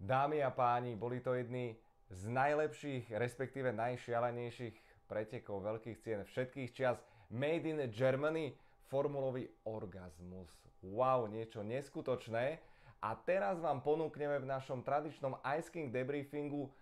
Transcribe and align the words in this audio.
Dámy 0.00 0.40
a 0.40 0.48
páni, 0.48 0.96
boli 0.96 1.20
to 1.20 1.36
jedni 1.36 1.76
z 2.08 2.32
najlepších, 2.32 3.12
respektíve 3.20 3.68
najšialenejších 3.76 5.04
pretekov 5.04 5.60
veľkých 5.60 6.00
cien 6.00 6.24
všetkých 6.24 6.72
čias. 6.72 6.96
Made 7.28 7.68
in 7.68 7.84
Germany, 7.92 8.56
formulový 8.88 9.52
orgazmus. 9.68 10.48
Wow, 10.80 11.28
niečo 11.28 11.60
neskutočné. 11.60 12.64
A 13.04 13.12
teraz 13.12 13.60
vám 13.60 13.84
ponúkneme 13.84 14.40
v 14.40 14.48
našom 14.48 14.80
tradičnom 14.80 15.36
Ice 15.60 15.68
King 15.68 15.92
debriefingu 15.92 16.72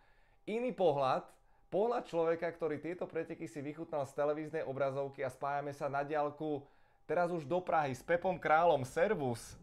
iný 0.46 0.71
pohľad, 0.71 1.27
pohľad 1.75 2.07
človeka, 2.07 2.55
ktorý 2.55 2.79
tieto 2.79 3.11
preteky 3.11 3.50
si 3.50 3.59
vychutnal 3.59 4.07
z 4.07 4.14
televíznej 4.14 4.62
obrazovky 4.62 5.27
a 5.27 5.30
spájame 5.35 5.75
sa 5.75 5.91
na 5.91 6.07
diálku 6.07 6.62
teraz 7.03 7.35
už 7.35 7.43
do 7.45 7.59
Prahy 7.59 7.98
s 7.98 8.03
Pepom 8.07 8.39
Králom. 8.39 8.87
Servus! 8.87 9.59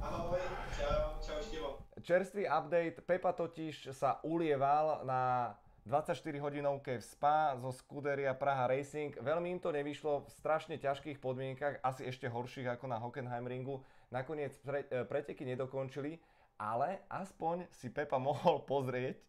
Ahoj, 0.00 0.40
čau, 0.76 1.16
čau. 1.20 1.53
Čerstvý 2.04 2.44
update, 2.44 3.00
Pepa 3.00 3.32
totiž 3.32 3.88
sa 3.96 4.20
ulieval 4.20 5.08
na 5.08 5.56
24 5.88 6.20
hodinovke 6.36 7.00
v 7.00 7.04
SPA 7.04 7.56
zo 7.56 7.72
Scuderia 7.72 8.36
Praha 8.36 8.68
Racing. 8.68 9.16
Veľmi 9.16 9.56
im 9.56 9.60
to 9.60 9.72
nevyšlo 9.72 10.20
v 10.20 10.28
strašne 10.36 10.76
ťažkých 10.76 11.16
podmienkach, 11.16 11.80
asi 11.80 12.04
ešte 12.04 12.28
horších 12.28 12.68
ako 12.76 12.92
na 12.92 13.00
Hockenheim 13.00 13.48
ringu. 13.48 13.80
Nakoniec 14.12 14.52
pre, 14.60 14.84
e, 14.92 15.08
preteky 15.08 15.48
nedokončili, 15.48 16.20
ale 16.60 17.08
aspoň 17.08 17.72
si 17.72 17.88
Pepa 17.88 18.20
mohol 18.20 18.60
pozrieť 18.68 19.24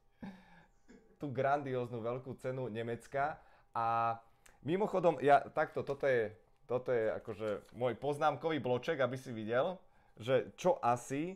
tú 1.15 1.31
grandióznu 1.31 2.03
veľkú 2.03 2.35
cenu 2.43 2.67
Nemecka. 2.67 3.39
A 3.71 4.19
mimochodom, 4.67 5.15
ja, 5.23 5.39
takto, 5.47 5.79
toto 5.79 6.11
je, 6.11 6.27
toto 6.67 6.91
je 6.91 7.07
akože 7.23 7.71
môj 7.71 7.95
poznámkový 7.95 8.59
bloček, 8.59 8.99
aby 8.99 9.15
si 9.15 9.31
videl 9.31 9.79
že 10.15 10.55
čo 10.55 10.79
asi, 10.79 11.35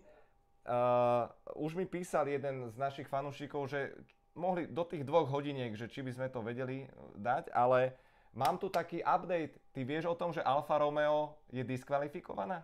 uh, 0.65 1.29
už 1.55 1.75
mi 1.75 1.85
písal 1.85 2.27
jeden 2.27 2.67
z 2.67 2.75
našich 2.75 3.07
fanúšikov, 3.07 3.69
že 3.69 3.95
mohli 4.35 4.67
do 4.67 4.83
tých 4.87 5.03
dvoch 5.03 5.27
hodiniek, 5.27 5.75
že 5.75 5.91
či 5.91 6.03
by 6.03 6.11
sme 6.15 6.27
to 6.31 6.39
vedeli 6.39 6.87
dať, 7.19 7.51
ale 7.51 7.95
mám 8.35 8.55
tu 8.59 8.71
taký 8.71 9.03
update. 9.03 9.59
Ty 9.75 9.81
vieš 9.83 10.11
o 10.11 10.15
tom, 10.15 10.31
že 10.31 10.43
Alfa 10.43 10.79
Romeo 10.79 11.39
je 11.51 11.63
diskvalifikovaná? 11.63 12.63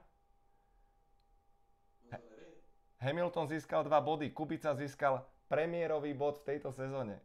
Hamilton 3.06 3.46
získal 3.52 3.84
dva 3.86 4.02
body, 4.02 4.32
Kubica 4.32 4.74
získal 4.74 5.22
premiérový 5.46 6.16
bod 6.16 6.42
v 6.42 6.56
tejto 6.56 6.74
sezóne. 6.74 7.22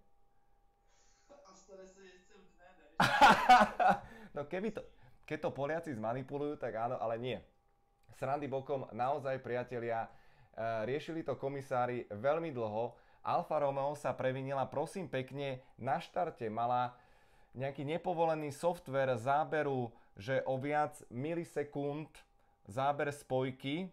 no 4.37 4.45
keby 4.45 4.77
to, 4.77 4.85
keď 5.25 5.39
to 5.41 5.57
Poliaci 5.57 5.91
zmanipulujú, 5.97 6.61
tak 6.61 6.77
áno, 6.77 7.01
ale 7.01 7.17
nie. 7.17 7.39
Srandy 8.13 8.45
bokom, 8.45 8.93
naozaj 8.93 9.41
priatelia, 9.41 10.05
riešili 10.59 11.23
to 11.23 11.39
komisári 11.39 12.07
veľmi 12.11 12.51
dlho. 12.51 12.95
Alfa 13.21 13.61
Romeo 13.61 13.93
sa 13.95 14.17
previnila, 14.17 14.65
prosím 14.65 15.07
pekne, 15.07 15.61
na 15.77 16.01
štarte 16.01 16.49
mala 16.49 16.97
nejaký 17.53 17.85
nepovolený 17.85 18.55
software 18.55 19.19
záberu, 19.21 19.93
že 20.17 20.41
o 20.49 20.57
viac 20.57 20.97
milisekúnd 21.13 22.09
záber 22.65 23.13
spojky. 23.13 23.91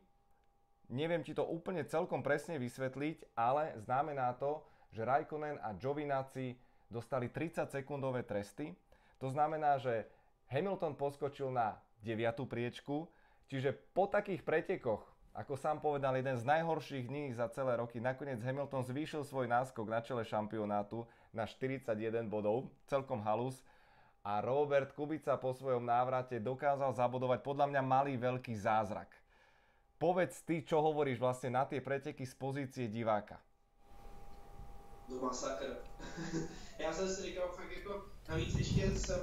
Neviem 0.88 1.25
ti 1.25 1.36
to 1.36 1.44
úplne 1.44 1.83
celkom 1.83 2.23
presne 2.23 2.55
vysvetliť, 2.55 3.36
ale 3.36 3.75
znamená 3.83 4.31
to, 4.39 4.64
že 4.95 5.03
Raikkonen 5.03 5.59
a 5.59 5.75
Giovinazzi 5.75 6.55
dostali 6.88 7.27
30 7.27 7.67
sekundové 7.67 8.23
tresty. 8.23 8.71
To 9.19 9.27
znamená, 9.27 9.75
že 9.75 10.08
Hamilton 10.47 10.95
poskočil 10.95 11.52
na 11.52 11.75
9. 12.08 12.47
priečku, 12.47 13.11
Čiže 13.47 13.71
po 13.95 14.11
takých 14.11 14.44
pretekoch, 14.44 15.03
ako 15.38 15.53
sám 15.53 15.77
povedal, 15.77 16.17
jeden 16.17 16.33
z 16.33 16.49
najhorších 16.49 17.05
dní 17.05 17.30
za 17.30 17.45
celé 17.53 17.77
roky, 17.77 18.02
nakoniec 18.02 18.41
Hamilton 18.41 18.81
zvýšil 18.81 19.21
svoj 19.21 19.45
náskok 19.45 19.85
na 19.85 20.02
čele 20.02 20.25
šampionátu 20.25 21.05
na 21.30 21.45
41 21.45 21.93
bodov, 22.25 22.73
celkom 22.89 23.21
halus. 23.21 23.61
A 24.25 24.41
Robert 24.41 24.97
Kubica 24.97 25.38
po 25.38 25.53
svojom 25.53 25.85
návrate 25.85 26.42
dokázal 26.42 26.89
zabodovať 26.89 27.45
podľa 27.45 27.70
mňa 27.70 27.81
malý 27.86 28.14
veľký 28.17 28.58
zázrak. 28.58 29.14
Povedz 30.02 30.42
ty, 30.42 30.65
čo 30.65 30.81
hovoríš 30.81 31.21
vlastne 31.21 31.54
na 31.54 31.69
tie 31.69 31.86
preteky 31.86 32.25
z 32.25 32.33
pozície 32.33 32.86
diváka. 32.89 33.37
No 35.08 35.21
masakr. 35.21 35.86
Já 36.83 36.93
jsem 36.93 37.09
si 37.09 37.21
říkal 37.21 37.48
fakt 37.48 37.71
jako, 37.71 38.05
navíc 38.30 38.55
ještě 38.55 38.99
jsem 38.99 39.19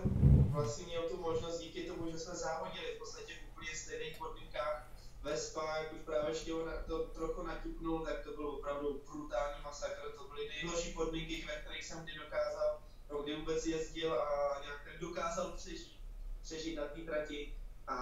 vlastně 0.51 0.87
měl 0.87 1.09
tu 1.09 1.17
možnost 1.21 1.59
díky 1.59 1.85
tomu, 1.85 2.11
že 2.11 2.19
jsme 2.19 2.35
závodili 2.35 2.87
v 2.97 2.99
podstatě 2.99 3.33
v 3.35 3.53
úplně 3.53 3.77
stejných 3.77 4.19
podmínkách 4.19 4.94
ve 5.25 5.37
Spa, 5.37 5.77
jak 5.77 5.93
už 5.93 5.99
právě 6.05 6.35
Štěvo 6.35 6.69
to 6.87 7.05
trochu 7.05 7.43
naťuknul, 7.43 8.05
tak 8.05 8.25
to 8.25 8.33
byl 8.33 8.49
opravdu 8.49 9.03
brutální 9.13 9.63
masakr, 9.65 10.13
to 10.19 10.25
byly 10.25 10.49
nejhorší 10.49 10.93
podmínky, 10.93 11.45
ve 11.47 11.57
kterých 11.57 11.85
jsem 11.85 12.05
kdy 12.05 12.19
dokázal, 12.19 12.83
no, 13.11 13.23
kdy 13.23 13.37
vůbec 13.37 13.67
jezdil 13.67 14.15
a 14.15 14.61
nějak 14.63 15.01
dokázal 15.01 15.51
přežít, 15.51 16.01
přežít 16.43 16.77
na 16.77 16.85
té 16.85 17.01
trati. 17.01 17.55
A 17.87 17.97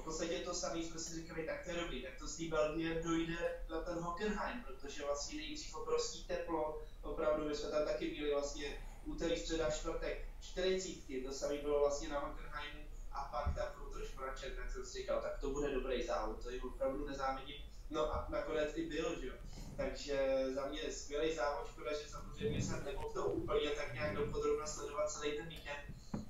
v 0.00 0.04
podstatě 0.04 0.38
to 0.38 0.54
samé 0.54 0.78
jsme 0.78 1.00
si 1.00 1.14
říkali, 1.14 1.46
tak 1.46 1.64
to 1.64 1.70
je 1.70 1.76
dobrý, 1.76 2.02
tak 2.02 2.18
to 2.18 2.26
z 2.26 2.36
té 2.36 2.44
Belgie 2.44 3.02
dojde 3.02 3.64
na 3.70 3.80
ten 3.80 3.98
Hockenheim, 3.98 4.62
protože 4.62 5.04
vlastně 5.04 5.36
nejdřív 5.36 5.74
obrovský 5.74 6.24
teplo, 6.24 6.82
opravdu 7.02 7.48
my 7.48 7.54
jsme 7.54 7.68
tam 7.68 7.84
taky 7.84 8.10
měli 8.10 8.32
vlastně 8.32 8.82
úterý, 9.04 9.36
středa, 9.36 9.70
čtvrtek, 9.70 10.24
40, 10.40 11.22
to 11.26 11.32
samé 11.32 11.58
bylo 11.58 11.80
vlastně 11.80 12.08
na 12.08 12.18
Hockenheimu 12.18 12.81
a 13.14 13.24
pak 13.24 13.54
ta 13.54 13.66
průtrž 13.66 14.14
mraček, 14.14 14.56
tak 14.56 14.70
jsem 14.70 14.84
si 14.84 14.98
říkal, 14.98 15.22
tak 15.22 15.40
to 15.40 15.50
bude 15.50 15.74
dobrý 15.74 16.06
závod, 16.06 16.42
to 16.42 16.50
je 16.50 16.62
opravdu 16.62 17.06
nezávidím. 17.06 17.62
No 17.90 18.14
a 18.14 18.26
nakonec 18.28 18.76
i 18.76 18.86
byl, 18.86 19.20
že 19.20 19.26
jo. 19.26 19.34
Takže 19.76 20.46
za 20.54 20.66
mě 20.66 20.92
skvělý 20.92 21.36
závod, 21.36 21.68
škoda, 21.68 21.92
že 21.92 22.08
samozřejmě 22.08 22.62
jsem 22.62 22.84
nemohl 22.84 23.10
to 23.10 23.26
úplně 23.26 23.70
tak 23.70 23.94
nějak 23.94 24.16
dopodrobně 24.16 24.66
sledovat 24.66 25.10
celý 25.10 25.36
ten 25.36 25.48
víkend. 25.48 25.80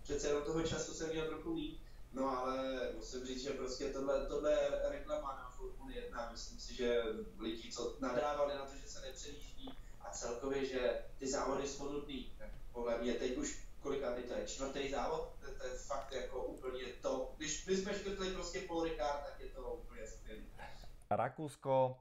Přece 0.02 0.28
jenom 0.28 0.42
toho 0.42 0.62
času 0.62 0.94
jsem 0.94 1.10
měl 1.10 1.26
trochu 1.26 1.54
víc 1.54 1.82
No 2.12 2.38
ale 2.38 2.88
musím 2.96 3.26
říct, 3.26 3.42
že 3.42 3.50
prostě 3.50 3.88
tohle, 3.88 4.26
tohle 4.26 4.52
je 4.52 4.70
reklama 4.88 5.32
na 5.32 5.50
Formule 5.56 5.94
1. 5.94 6.28
Myslím 6.32 6.58
si, 6.58 6.74
že 6.74 7.02
lidi, 7.38 7.72
co 7.72 7.96
nadávali 8.00 8.54
na 8.54 8.64
to, 8.64 8.76
že 8.76 8.88
se 8.88 9.00
nepřelíží 9.00 9.74
a 10.00 10.10
celkově, 10.10 10.66
že 10.66 11.02
ty 11.18 11.30
závody 11.30 11.68
jsou 11.68 11.92
nudný, 11.92 12.32
tak 12.38 12.48
podle 12.72 12.98
mě 12.98 13.14
teď 13.14 13.36
už 13.36 13.58
kolika 13.82 14.14
to 14.28 14.34
je 14.34 14.46
čtvrtý 14.46 14.90
závod, 14.90 15.32
to 15.58 15.66
je 15.66 15.72
fakt 15.72 16.12
jako 16.12 16.44
úplně 16.44 16.84
to. 17.02 17.34
Když 17.72 17.84
bychom 17.84 17.98
škrtli 17.98 18.30
prostě 18.30 18.60
Paul 18.68 18.84
Ricard, 18.84 19.24
tak 19.24 19.40
je 19.40 19.46
to 19.46 19.62
úplně 19.62 20.06
skvělé. 20.06 20.42
Rakúsko, 21.10 21.96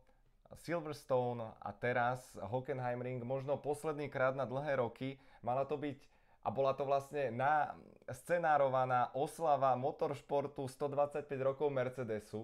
Silverstone 0.54 1.44
a 1.62 1.72
teraz 1.72 2.38
Hockenheim 2.42 3.02
Ring, 3.02 3.24
možno 3.24 3.58
posledný 3.58 4.10
krát 4.10 4.36
na 4.36 4.46
dlhé 4.46 4.76
roky. 4.76 5.16
Mala 5.44 5.64
to 5.64 5.78
byť 5.80 5.96
a 6.44 6.52
bola 6.52 6.76
to 6.76 6.84
vlastne 6.84 7.32
na 7.32 7.72
scenárovaná 8.12 9.16
oslava 9.16 9.72
motoršportu 9.80 10.68
125 10.68 11.40
rokov 11.40 11.72
Mercedesu. 11.72 12.44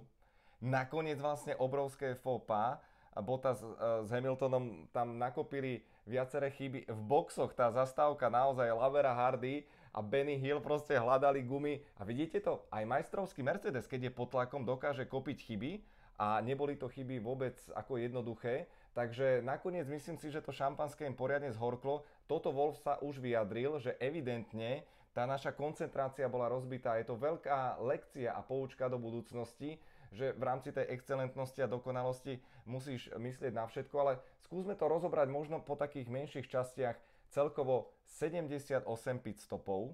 Nakoniec 0.64 1.20
vlastne 1.20 1.52
obrovské 1.60 2.16
fópa. 2.16 2.80
Bottas 3.12 3.60
e, 3.60 3.68
s 4.08 4.10
Hamiltonom 4.12 4.88
tam 4.96 5.20
nakopili 5.20 5.84
viaceré 6.08 6.48
chyby. 6.48 6.88
V 6.88 7.00
boxoch 7.04 7.52
tá 7.52 7.76
zastávka 7.76 8.32
naozaj 8.32 8.72
Lavera 8.72 9.12
Hardy 9.12 9.68
a 9.98 10.00
Benny 10.06 10.38
Hill 10.38 10.62
proste 10.62 10.94
hľadali 10.94 11.42
gumy. 11.42 11.82
A 11.98 12.06
vidíte 12.06 12.38
to, 12.38 12.70
aj 12.70 12.86
majstrovský 12.86 13.42
Mercedes, 13.42 13.90
keď 13.90 14.08
je 14.08 14.12
pod 14.14 14.30
tlakom, 14.30 14.62
dokáže 14.62 15.10
kopiť 15.10 15.38
chyby 15.42 15.82
a 16.22 16.38
neboli 16.46 16.78
to 16.78 16.86
chyby 16.86 17.18
vôbec 17.18 17.58
ako 17.74 17.98
jednoduché. 17.98 18.70
Takže 18.94 19.42
nakoniec 19.42 19.90
myslím 19.90 20.22
si, 20.22 20.30
že 20.30 20.46
to 20.46 20.54
šampanské 20.54 21.10
im 21.10 21.18
poriadne 21.18 21.50
zhorklo. 21.50 22.06
Toto 22.30 22.54
Wolf 22.54 22.78
sa 22.78 23.02
už 23.02 23.18
vyjadril, 23.18 23.82
že 23.82 23.98
evidentne 23.98 24.86
tá 25.18 25.26
naša 25.26 25.50
koncentrácia 25.50 26.30
bola 26.30 26.46
rozbitá. 26.46 26.94
Je 27.02 27.10
to 27.10 27.18
veľká 27.18 27.82
lekcia 27.82 28.38
a 28.38 28.46
poučka 28.46 28.86
do 28.86 29.02
budúcnosti, 29.02 29.82
že 30.14 30.30
v 30.38 30.44
rámci 30.46 30.70
tej 30.70 30.94
excelentnosti 30.94 31.58
a 31.58 31.66
dokonalosti 31.66 32.38
musíš 32.70 33.10
myslieť 33.18 33.50
na 33.50 33.66
všetko, 33.66 33.96
ale 33.98 34.22
skúsme 34.46 34.78
to 34.78 34.86
rozobrať 34.86 35.26
možno 35.26 35.58
po 35.58 35.74
takých 35.74 36.06
menších 36.06 36.46
častiach. 36.46 36.98
Celkovo 37.30 37.98
78 38.08 38.88
pit 39.20 39.38
stopov, 39.44 39.94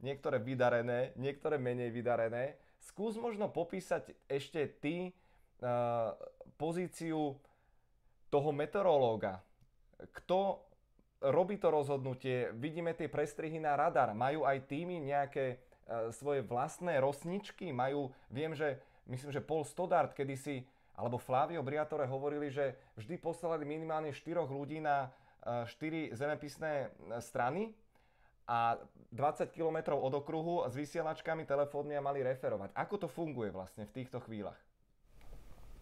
niektoré 0.00 0.36
vydarené, 0.38 1.16
niektoré 1.16 1.56
menej 1.56 1.90
vydarené. 1.90 2.60
Skús 2.78 3.16
možno 3.16 3.48
popísať 3.48 4.12
ešte 4.28 4.68
ty 4.78 5.10
uh, 5.64 6.12
pozíciu 6.60 7.34
toho 8.28 8.50
meteorológa. 8.52 9.40
Kto 10.12 10.60
robí 11.24 11.56
to 11.56 11.72
rozhodnutie? 11.72 12.52
Vidíme 12.52 12.92
tie 12.92 13.08
prestrihy 13.08 13.56
na 13.56 13.74
radar. 13.74 14.12
Majú 14.12 14.44
aj 14.44 14.68
týmy 14.68 15.00
nejaké 15.00 15.56
uh, 15.56 16.12
svoje 16.12 16.44
vlastné 16.44 17.00
rosničky? 17.00 17.72
Majú, 17.72 18.12
viem, 18.28 18.52
že 18.52 18.76
myslím, 19.08 19.32
že 19.32 19.42
Paul 19.42 19.64
Stoddart 19.64 20.12
kedysi 20.12 20.68
alebo 20.96 21.20
Flavio 21.20 21.60
Briatore 21.60 22.08
hovorili, 22.08 22.48
že 22.48 22.72
vždy 22.96 23.20
poslali 23.20 23.68
minimálne 23.68 24.16
4 24.16 24.48
ľudí 24.48 24.80
na 24.80 25.12
4 25.64 26.10
e, 26.12 26.16
zemepisné 26.16 26.90
strany 27.18 27.74
a 28.48 28.78
20 29.12 29.52
km 29.52 29.92
od 29.92 30.14
okruhu 30.14 30.62
s 30.66 30.74
vysielačkami 30.74 31.46
telefónmi 31.46 31.96
a 31.98 32.04
mali 32.04 32.22
referovať. 32.22 32.70
Ako 32.74 32.94
to 32.98 33.08
funguje 33.10 33.50
vlastne 33.50 33.86
v 33.86 33.94
týchto 34.02 34.22
chvíľach? 34.22 34.58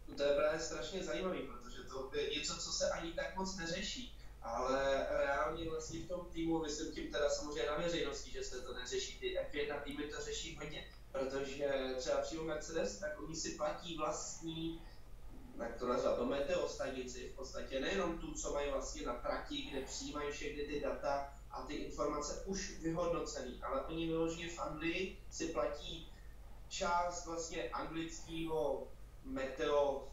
No 0.09 0.15
to 0.15 0.23
je 0.23 0.35
právě 0.37 0.61
strašně 0.61 1.03
zajímavý, 1.03 1.39
protože 1.39 1.83
to 1.83 2.11
nic 2.15 2.39
něco, 2.39 2.57
co 2.61 2.73
se 2.73 2.91
ani 2.91 3.13
tak 3.13 3.37
moc 3.37 3.57
neřeší. 3.57 4.19
Ale 4.43 5.07
reálně 5.11 5.71
vlastně 5.71 6.01
v 6.01 6.09
tom 6.09 6.27
týmu, 6.33 6.63
myslím 6.63 6.93
tím 6.93 7.13
teda 7.13 7.31
samozřejmě 7.31 7.71
na 7.71 7.77
veřejnosti, 7.77 8.31
že 8.31 8.45
se 8.45 8.61
to 8.61 8.75
neřeší, 8.75 9.19
ty 9.19 9.39
F1 9.53 9.81
týmy 9.81 10.05
to 10.05 10.21
řeší 10.21 10.57
hodně, 10.57 10.85
protože 11.13 11.95
třeba 11.97 12.21
přijde 12.21 12.43
Mercedes, 12.43 12.99
tak 12.99 13.21
oni 13.21 13.37
si 13.37 13.51
platí 13.51 13.97
vlastní 13.97 14.83
jak 15.59 15.77
to 15.77 15.89
nazvat, 15.89 16.19
do 16.19 16.27
meteo 16.27 16.69
stanici 16.69 17.29
v 17.29 17.37
podstatě, 17.37 17.81
nejenom 17.81 18.19
tu, 18.19 18.35
co 18.35 18.53
mají 18.53 18.71
vlastně 18.71 19.07
na 19.07 19.15
trati, 19.15 19.63
kde 19.63 19.81
přijímají 19.81 20.33
všechny 20.33 20.67
ty 20.67 20.81
data 20.81 21.35
a 21.51 21.63
ty 21.63 21.75
informace 21.75 22.43
už 22.47 22.79
vyhodnocený, 22.81 23.63
ale 23.63 23.83
oni 23.83 24.07
vyloženě 24.07 24.49
v 24.49 24.59
Anglii 24.59 25.19
si 25.31 25.49
platí 25.49 26.13
část 26.69 27.27
vlastně 27.27 27.71
anglického 27.71 28.89
meteo, 29.25 30.09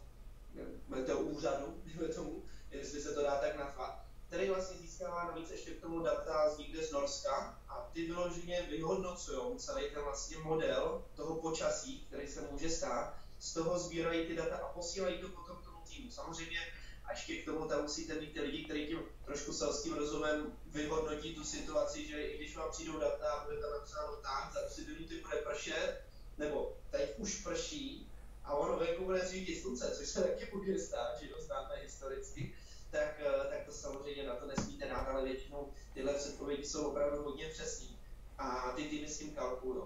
meteo 0.88 1.18
úřadu, 1.18 1.82
tomu, 2.14 2.42
jestli 2.70 3.00
se 3.00 3.14
to 3.14 3.22
dá 3.22 3.36
tak 3.36 3.56
nazvat, 3.56 4.02
který 4.26 4.48
vlastně 4.48 4.78
získává 4.78 5.24
navíc 5.24 5.50
ještě 5.50 5.70
k 5.70 5.80
tomu 5.80 6.00
data 6.00 6.50
z 6.50 6.58
někde 6.58 6.82
z 6.86 6.92
Norska 6.92 7.58
a 7.68 7.90
ty 7.92 8.06
vyloženě 8.06 8.66
vyhodnocují 8.70 9.58
celý 9.58 9.90
ten 9.90 10.02
vlastně 10.02 10.36
model 10.38 11.04
toho 11.14 11.34
počasí, 11.34 12.06
který 12.08 12.28
se 12.28 12.48
může 12.50 12.70
stát, 12.70 13.14
z 13.42 13.54
toho 13.54 13.78
sbírají 13.78 14.26
ty 14.26 14.36
data 14.36 14.56
a 14.56 14.72
posílají 14.72 15.18
to 15.18 15.28
potom 15.28 15.56
tomu 15.56 15.78
týmu. 15.84 16.10
Samozřejmě 16.10 16.60
a 17.04 17.12
ještě 17.12 17.42
k 17.42 17.44
tomu 17.44 17.68
tam 17.68 17.82
musíte 17.82 18.14
mít 18.14 18.32
ty 18.32 18.40
lidi, 18.40 18.64
kteří 18.64 18.86
tím 18.86 19.02
trošku 19.24 19.52
selským 19.52 19.94
rozumem 19.94 20.58
vyhodnotí 20.66 21.34
tu 21.34 21.44
situaci, 21.44 22.06
že 22.06 22.22
i 22.22 22.38
když 22.38 22.56
vám 22.56 22.70
přijdou 22.70 22.98
data 22.98 23.32
a 23.32 23.44
bude 23.44 23.56
tam 23.56 23.70
napsáno 23.70 24.16
tak, 24.16 24.52
za 24.52 24.68
tři 24.68 24.86
minuty 24.86 25.20
bude 25.20 25.36
pršet, 25.36 26.00
nebo 26.38 26.76
teď 26.90 27.18
už 27.18 27.42
prší 27.42 28.10
a 28.44 28.54
ono 28.54 28.78
venku 28.78 29.04
bude 29.04 29.26
svítit 29.26 29.60
slunce, 29.60 29.90
což 29.96 30.08
se 30.08 30.22
taky 30.22 30.50
může 30.52 30.78
stát, 30.78 31.20
že 31.20 31.28
to 31.28 31.42
známe 31.42 31.76
historicky, 31.82 32.54
tak, 32.90 33.20
eh, 33.20 33.48
tak 33.50 33.66
to 33.66 33.72
samozřejmě 33.72 34.22
na 34.26 34.34
to 34.34 34.46
nesmíte 34.46 34.88
dát, 34.88 35.08
ale 35.08 35.24
většinou 35.24 35.72
tyhle 35.94 36.14
předpovědi 36.14 36.64
jsou 36.64 36.86
opravdu 36.86 37.22
hodně 37.22 37.48
přesný 37.48 37.98
a 38.38 38.72
ty 38.76 38.84
týmy 38.84 39.08
s 39.08 39.18
tím 39.18 39.34
kalkulují. 39.34 39.84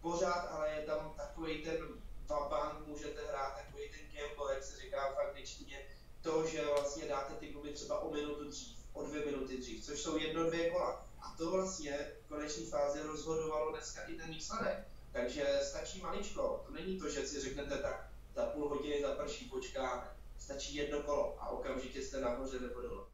Pořád 0.00 0.40
ale 0.40 0.70
je 0.70 0.82
tam 0.82 1.14
takový 1.16 1.62
ten 1.62 2.00
vabank, 2.30 2.86
můžete 2.86 3.20
hrát 3.28 3.56
takový 3.56 3.82
ten 3.90 4.00
gamble, 4.12 4.54
jak 4.54 4.62
se 4.62 4.80
říká 4.80 5.12
v 5.12 5.18
angličtině, 5.18 5.86
to, 6.22 6.46
že 6.46 6.64
vlastně 6.64 7.08
dáte 7.08 7.34
ty 7.34 7.46
kluby 7.46 7.72
třeba 7.72 7.98
o 7.98 8.10
minutu 8.10 8.48
dřív, 8.48 8.78
o 8.92 9.02
dvě 9.02 9.24
minuty 9.26 9.56
dřív, 9.58 9.84
což 9.84 10.02
jsou 10.02 10.18
jedno, 10.18 10.44
dvě 10.44 10.70
kola. 10.70 11.06
A 11.20 11.34
to 11.38 11.50
vlastně 11.50 11.98
v 12.24 12.28
konečné 12.28 12.66
fázi 12.66 13.02
rozhodovalo 13.02 13.70
dneska 13.70 14.02
i 14.02 14.14
ten 14.14 14.30
výsledek. 14.30 14.88
Takže 15.12 15.60
stačí 15.62 16.00
maličko. 16.00 16.64
To 16.66 16.72
není 16.72 16.98
to, 16.98 17.08
že 17.08 17.26
si 17.26 17.40
řeknete 17.40 17.78
tak, 17.78 18.10
za 18.34 18.46
půl 18.46 18.68
hodiny 18.68 19.02
zaprší, 19.02 19.44
počkáme. 19.44 20.16
Stačí 20.38 20.74
jedno 20.74 21.02
kolo 21.02 21.36
a 21.42 21.48
okamžitě 21.48 22.02
jste 22.02 22.20
nahoře 22.20 22.60
nebo 22.60 22.80
dole. 22.80 23.04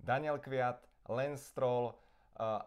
Daniel 0.00 0.38
Kviat, 0.38 0.86
Lance 1.08 1.44
Stroll, 1.44 1.94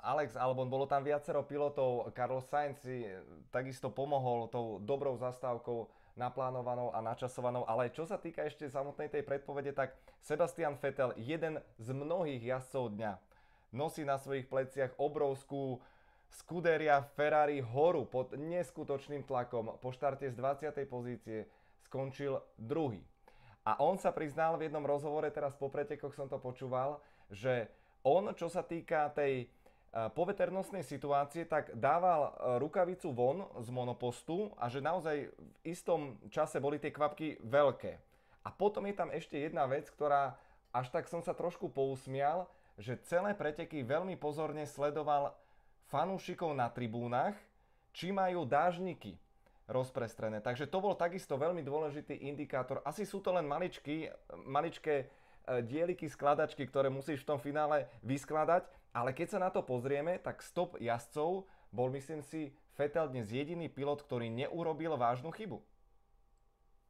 Alex 0.01 0.33
Albon, 0.33 0.65
bolo 0.65 0.89
tam 0.89 1.05
viacero 1.05 1.45
pilotov, 1.45 2.09
Carlos 2.17 2.49
Sainz 2.49 2.81
si 2.81 3.05
takisto 3.53 3.93
pomohol 3.93 4.49
tou 4.49 4.81
dobrou 4.81 5.13
zastávkou 5.13 5.85
naplánovanou 6.17 6.89
a 6.89 6.99
načasovanou, 7.05 7.69
ale 7.69 7.93
čo 7.93 8.03
sa 8.03 8.17
týka 8.17 8.41
ešte 8.43 8.65
samotnej 8.65 9.13
tej 9.13 9.21
predpovede, 9.21 9.71
tak 9.77 9.93
Sebastian 10.25 10.73
Vettel, 10.81 11.13
jeden 11.15 11.61
z 11.77 11.87
mnohých 11.93 12.43
jazdcov 12.43 12.97
dňa, 12.97 13.11
nosí 13.69 14.01
na 14.01 14.17
svojich 14.17 14.49
pleciach 14.49 14.97
obrovskú 14.97 15.77
Scuderia 16.29 17.05
Ferrari 17.17 17.61
horu 17.61 18.05
pod 18.05 18.37
neskutočným 18.37 19.25
tlakom. 19.25 19.77
Po 19.81 19.89
štarte 19.89 20.29
z 20.29 20.35
20. 20.37 20.77
pozície 20.85 21.49
skončil 21.85 22.37
druhý. 22.57 23.01
A 23.65 23.77
on 23.81 23.97
sa 23.97 24.13
priznal 24.13 24.57
v 24.57 24.69
jednom 24.69 24.85
rozhovore, 24.85 25.29
teraz 25.29 25.53
po 25.57 25.69
pretekoch 25.69 26.13
som 26.13 26.29
to 26.29 26.37
počúval, 26.41 27.01
že 27.29 27.69
on, 28.05 28.31
čo 28.33 28.47
sa 28.47 28.63
týka 28.63 29.11
tej 29.11 29.49
poveternostnej 29.89 30.85
situácie, 30.85 31.49
tak 31.49 31.73
dával 31.73 32.29
e, 32.29 32.31
rukavicu 32.61 33.09
von 33.09 33.49
z 33.57 33.73
monopostu 33.73 34.53
a 34.61 34.69
že 34.69 34.85
naozaj 34.85 35.33
v 35.33 35.33
istom 35.65 36.21
čase 36.29 36.61
boli 36.61 36.77
tie 36.77 36.93
kvapky 36.93 37.41
veľké. 37.41 37.97
A 38.45 38.49
potom 38.53 38.85
je 38.85 38.95
tam 38.95 39.09
ešte 39.09 39.41
jedna 39.41 39.65
vec, 39.65 39.89
ktorá 39.89 40.37
až 40.69 40.93
tak 40.93 41.09
som 41.09 41.25
sa 41.25 41.33
trošku 41.33 41.73
pousmial, 41.73 42.45
že 42.77 43.01
celé 43.09 43.33
preteky 43.33 43.81
veľmi 43.81 44.13
pozorne 44.15 44.63
sledoval 44.69 45.33
fanúšikov 45.89 46.53
na 46.53 46.69
tribúnach, 46.69 47.33
či 47.89 48.13
majú 48.13 48.45
dážniky 48.45 49.17
rozprestrené. 49.65 50.37
Takže 50.37 50.69
to 50.69 50.77
bol 50.81 50.93
takisto 50.93 51.33
veľmi 51.33 51.65
dôležitý 51.65 52.29
indikátor. 52.29 52.85
Asi 52.85 53.09
sú 53.09 53.21
to 53.25 53.33
len 53.33 53.49
maličky, 53.49 54.09
maličké 54.45 54.95
e, 55.01 55.05
dieliky 55.65 56.05
skladačky, 56.05 56.69
ktoré 56.69 56.93
musíš 56.93 57.25
v 57.25 57.33
tom 57.33 57.39
finále 57.41 57.89
vyskladať, 58.05 58.69
ale 58.93 59.13
keď 59.13 59.27
sa 59.29 59.39
na 59.39 59.49
to 59.53 59.61
pozrieme, 59.61 60.17
tak 60.19 60.41
stop 60.41 60.77
jazdcov 60.81 61.45
bol, 61.69 61.87
myslím 61.93 62.21
si, 62.25 62.53
Vettel 62.79 63.11
dnes 63.11 63.27
jediný 63.27 63.67
pilot, 63.67 64.07
ktorý 64.07 64.31
neurobil 64.31 64.95
vážnu 64.95 65.35
chybu. 65.35 65.59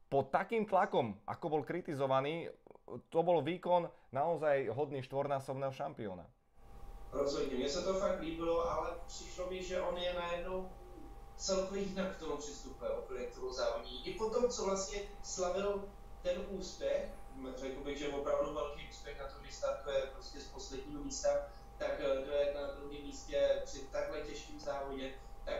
Pod 0.05 0.29
takým 0.29 0.69
tlakom, 0.69 1.17
ako 1.25 1.45
bol 1.49 1.61
kritizovaný, 1.65 2.45
to 3.09 3.25
bol 3.25 3.41
výkon 3.41 3.89
naozaj 4.13 4.69
hodný 4.69 5.01
štvornásobného 5.01 5.73
šampiona. 5.73 6.25
Rozhodně, 7.11 7.57
mně 7.57 7.69
se 7.69 7.81
to 7.81 7.93
fakt 7.93 8.19
líbilo, 8.21 8.71
ale 8.71 8.89
přišlo 9.07 9.49
mi, 9.49 9.63
že 9.63 9.81
on 9.81 9.97
je 9.97 10.13
najednou 10.13 10.69
celkově 11.35 11.81
jinak 11.81 12.15
k 12.15 12.19
tomu 12.19 12.37
přistupuje 12.37 12.91
úplně 12.91 13.25
k 13.25 13.35
tomu 13.35 13.53
závodní. 13.53 14.07
I 14.07 14.13
po 14.13 14.29
tom, 14.29 14.49
co 14.49 14.65
vlastně 14.65 15.01
slavil 15.23 15.89
ten 16.21 16.41
úspěch, 16.49 17.09
řekl 17.55 17.83
bych, 17.83 17.97
že 17.97 18.09
opravdu 18.09 18.53
velký 18.53 18.89
úspěch 18.89 19.19
na 19.19 19.27
to, 19.27 19.39
když 19.41 19.55
startuje 19.55 20.01
prostě 20.13 20.39
z 20.39 20.47
posledního 20.47 21.03
místa, 21.03 21.29
tak 21.79 21.91
eh, 21.99 22.21
kdo 22.23 22.31
je 22.31 22.53
na 22.53 22.73
druhém 22.73 23.03
místě 23.03 23.61
při 23.65 23.79
takhle 23.79 24.21
těžkém 24.21 24.59
závodě, 24.59 25.11
tak 25.45 25.55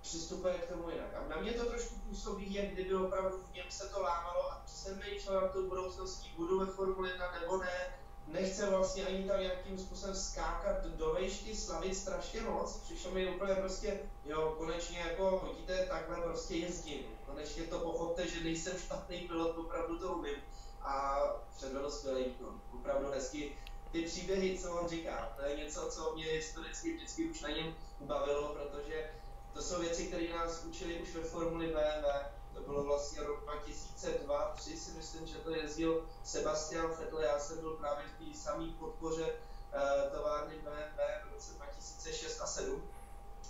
přistupuje 0.00 0.54
k 0.54 0.68
tomu 0.68 0.90
jinak. 0.90 1.14
A 1.14 1.28
na 1.28 1.36
mě 1.36 1.52
to 1.52 1.64
trošku 1.64 1.94
působí, 1.94 2.54
jak 2.54 2.66
kdyby 2.66 2.94
opravdu 2.94 3.38
v 3.38 3.54
něm 3.54 3.66
se 3.68 3.88
to 3.88 4.02
lámalo 4.02 4.52
a 4.52 4.62
přemýšlel 4.66 5.40
na 5.40 5.48
tu 5.48 5.68
budoucností, 5.68 6.32
budu 6.36 6.60
ve 6.60 6.66
Formule 6.66 7.10
1 7.10 7.32
nebo 7.40 7.56
ne, 7.56 7.98
nechce 8.26 8.70
vlastně 8.70 9.06
ani 9.06 9.28
tak 9.28 9.40
nějakým 9.40 9.78
způsobem 9.78 10.14
skákat 10.16 10.84
do 10.86 11.12
vejšky, 11.12 11.56
slavit 11.56 11.96
strašně 11.96 12.40
moc. 12.40 12.76
Přišlo 12.76 13.10
mi 13.10 13.34
úplně 13.34 13.54
prostě, 13.54 14.00
jo, 14.24 14.54
konečně 14.58 14.98
jako 14.98 15.40
hodíte, 15.44 15.86
takhle 15.86 16.16
prostě 16.16 16.56
jezdím. 16.56 17.04
Konečně 17.26 17.62
to 17.62 17.78
pochopte, 17.78 18.28
že 18.28 18.44
nejsem 18.44 18.78
špatný 18.78 19.18
pilot, 19.18 19.58
opravdu 19.58 19.98
to 19.98 20.12
umím. 20.12 20.36
A 20.82 21.18
předvedl 21.56 21.90
skvělý 21.90 22.24
výkon. 22.24 22.60
Opravdu 22.74 23.10
hezky 23.10 23.56
ty 23.92 24.02
příběhy, 24.02 24.58
co 24.58 24.80
on 24.80 24.88
říká, 24.88 25.32
to 25.36 25.42
je 25.42 25.56
něco, 25.56 25.90
co 25.90 26.12
mě 26.14 26.24
historicky 26.24 26.96
vždycky 26.96 27.24
už 27.24 27.40
na 27.40 27.48
něm 27.48 27.74
bavilo, 28.00 28.48
protože 28.48 29.10
to 29.52 29.62
jsou 29.62 29.80
věci, 29.80 30.06
které 30.06 30.28
nás 30.28 30.64
učili 30.64 31.02
už 31.02 31.14
ve 31.14 31.22
Formuli 31.22 31.66
BMW. 31.66 32.06
To 32.54 32.60
bylo 32.60 32.84
vlastně 32.84 33.22
rok 33.22 33.44
2002 33.44 34.52
3 34.56 34.76
si 34.76 34.90
myslím, 34.90 35.26
že 35.26 35.38
to 35.38 35.54
jezdil 35.54 36.08
Sebastian 36.24 36.90
Vettel. 36.90 37.20
Já 37.20 37.38
jsem 37.38 37.60
byl 37.60 37.70
právě 37.70 38.04
v 38.06 38.24
té 38.24 38.38
samé 38.38 38.72
podpoře 38.78 39.24
uh, 39.24 40.18
továrny 40.18 40.54
BMW 40.54 41.00
v 41.28 41.34
roce 41.34 41.52
2006 41.52 42.40
a 42.40 42.46
7. 42.46 42.90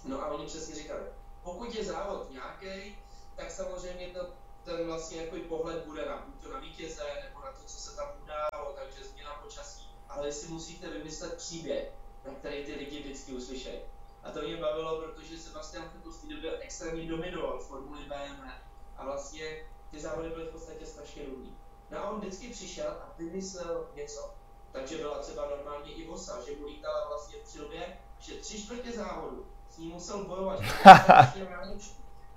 No 0.05 0.23
a 0.23 0.27
oni 0.27 0.47
přesně 0.47 0.75
říkali, 0.75 1.03
pokud 1.43 1.75
je 1.75 1.85
závod 1.85 2.31
nějaký, 2.31 2.99
tak 3.37 3.51
samozřejmě 3.51 4.09
to, 4.09 4.31
ten 4.65 4.87
vlastně 4.87 5.23
jako 5.23 5.37
pohled 5.49 5.85
bude 5.85 6.07
na, 6.07 6.27
to 6.43 6.53
na 6.53 6.61
vítěze 6.61 7.05
nebo 7.25 7.41
na 7.41 7.53
to, 7.53 7.65
co 7.67 7.77
se 7.77 7.97
tam 7.97 8.09
událo, 8.23 8.73
takže 8.73 9.05
změna 9.05 9.35
počasí 9.43 9.90
ale 10.11 10.33
si 10.33 10.49
musíte 10.49 10.91
vymyslet 10.91 11.37
příběh, 11.37 11.93
na 12.25 12.35
který 12.35 12.65
ty 12.65 12.75
lidi 12.75 13.01
vždycky 13.01 13.33
uslyšejí. 13.33 13.81
A 14.23 14.31
to 14.31 14.43
mě 14.43 14.57
bavilo, 14.57 15.01
protože 15.01 15.39
Sebastian 15.39 15.91
Vettel 15.95 16.13
v 16.13 16.21
té 16.21 16.35
době 16.35 16.59
extrémně 16.59 17.09
dominoval 17.09 17.59
Formuli 17.59 18.05
BMW 18.05 18.49
a 18.97 19.05
vlastně 19.05 19.67
ty 19.91 20.01
závody 20.01 20.29
byly 20.29 20.45
v 20.47 20.51
podstatě 20.51 20.87
strašně 20.87 21.23
různý. 21.27 21.57
No 21.91 21.99
a 21.99 22.11
on 22.11 22.21
vždycky 22.21 22.49
přišel 22.49 22.91
a 22.91 23.15
vymyslel 23.19 23.89
něco. 23.95 24.35
Takže 24.73 24.97
byla 24.97 25.19
třeba 25.19 25.51
normálně 25.51 25.93
i 25.93 26.07
vosa, 26.07 26.41
že 26.47 26.57
mu 26.57 26.67
lítala 26.67 27.09
vlastně 27.09 27.39
v 27.39 27.49
přilbě, 27.49 27.99
že 28.19 28.35
tři 28.35 28.63
čtvrtě 28.63 28.93
závodu 28.93 29.47
s 29.71 29.79
ním 29.79 29.93
musel 29.93 30.25
bojovat. 30.25 30.61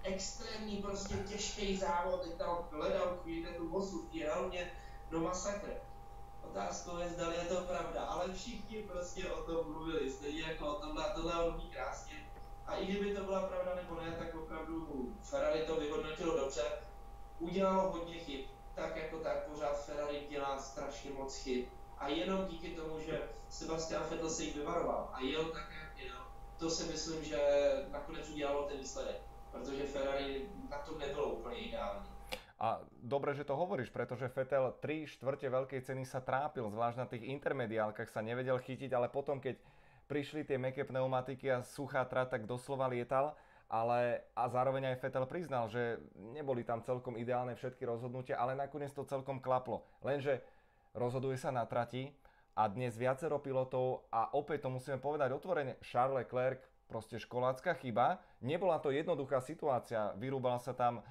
extrémní, 0.03 0.77
prostě 0.77 1.15
těžký 1.15 1.77
závod, 1.77 2.21
teď 2.21 2.33
tam 2.33 2.67
hledal 2.71 3.17
chvíli 3.21 3.53
tu 3.53 3.69
vosu 3.69 4.01
v 4.01 4.11
té 4.11 4.71
no 5.11 5.19
masakr 5.19 5.69
otázkou 6.49 6.97
je, 6.97 7.09
zda 7.09 7.31
je 7.31 7.45
to 7.45 7.61
pravda, 7.61 8.01
ale 8.03 8.33
všichni 8.33 8.83
prostě 8.83 9.29
o 9.29 9.43
tom 9.43 9.71
mluvili, 9.73 10.11
stejně 10.11 10.41
jako 10.41 10.67
o 10.67 10.81
tomhle, 10.81 11.05
tohle 11.15 11.43
on 11.43 11.55
umí 11.55 11.69
krásně. 11.69 12.29
A 12.65 12.75
i 12.75 12.85
kdyby 12.85 13.15
to 13.15 13.23
byla 13.23 13.47
pravda 13.47 13.75
nebo 13.75 14.01
ne, 14.01 14.15
tak 14.19 14.35
opravdu 14.35 15.09
Ferrari 15.21 15.65
to 15.65 15.75
vyhodnotilo 15.75 16.37
dobře, 16.37 16.63
udělalo 17.39 17.91
hodně 17.91 18.19
chyb, 18.19 18.45
tak 18.75 18.95
jako 18.95 19.17
tak 19.17 19.47
pořád 19.47 19.85
Ferrari 19.85 20.27
dělá 20.29 20.59
strašně 20.59 21.11
moc 21.11 21.37
chyb. 21.37 21.65
A 21.97 22.07
jenom 22.07 22.45
díky 22.45 22.69
tomu, 22.69 22.99
že 22.99 23.29
Sebastian 23.49 24.03
Vettel 24.09 24.29
se 24.29 24.43
jich 24.43 24.55
vyvaroval 24.55 25.09
a 25.13 25.19
jel 25.19 25.45
tak, 25.45 25.71
jak 25.81 26.05
jel, 26.05 26.17
to 26.57 26.69
si 26.69 26.83
myslím, 26.83 27.23
že 27.23 27.39
nakonec 27.89 28.29
udělalo 28.29 28.63
ten 28.63 28.77
výsledek, 28.77 29.21
protože 29.51 29.83
Ferrari 29.83 30.49
na 30.69 30.77
tom 30.77 30.99
nebylo 30.99 31.29
úplně 31.29 31.57
ideální. 31.57 32.12
A 32.63 32.79
dobre, 33.03 33.35
že 33.35 33.43
to 33.43 33.59
hovoríš, 33.59 33.91
pretože 33.91 34.31
Fetel 34.31 34.71
3 34.79 35.03
štvrte 35.19 35.51
veľkej 35.51 35.83
ceny 35.83 36.07
sa 36.07 36.23
trápil, 36.23 36.63
zvlášť 36.71 36.95
na 36.95 37.07
tých 37.11 37.27
intermediálkach 37.27 38.07
sa 38.07 38.23
nevedel 38.23 38.55
chytiť, 38.55 38.87
ale 38.95 39.11
potom, 39.11 39.43
keď 39.43 39.59
prišli 40.07 40.47
tie 40.47 40.55
meké 40.55 40.87
pneumatiky 40.87 41.51
a 41.51 41.59
suchá 41.59 42.07
trať, 42.07 42.39
tak 42.39 42.47
doslova 42.47 42.87
lietal. 42.87 43.35
Ale 43.67 44.23
a 44.31 44.47
zároveň 44.47 44.95
aj 44.95 45.01
Fetel 45.03 45.27
priznal, 45.27 45.67
že 45.67 45.99
neboli 46.15 46.63
tam 46.63 46.79
celkom 46.79 47.19
ideálne 47.19 47.51
všetky 47.59 47.83
rozhodnutia, 47.83 48.39
ale 48.39 48.55
nakoniec 48.55 48.95
to 48.95 49.03
celkom 49.03 49.43
klaplo. 49.43 49.83
Lenže 49.99 50.39
rozhoduje 50.95 51.35
sa 51.35 51.51
na 51.51 51.67
trati 51.67 52.15
a 52.55 52.71
dnes 52.71 52.95
viacero 52.95 53.43
pilotov 53.43 54.07
a 54.07 54.31
opäť 54.39 54.63
to 54.63 54.69
musíme 54.71 55.03
povedať 55.03 55.35
otvorene, 55.35 55.75
Charles 55.83 56.23
Leclerc 56.23 56.63
proste 56.87 57.19
školácka 57.19 57.75
chyba. 57.81 58.23
Nebola 58.39 58.79
to 58.79 58.93
jednoduchá 58.93 59.41
situácia, 59.41 60.13
vyrúbal 60.15 60.61
sa 60.61 60.71
tam 60.71 61.03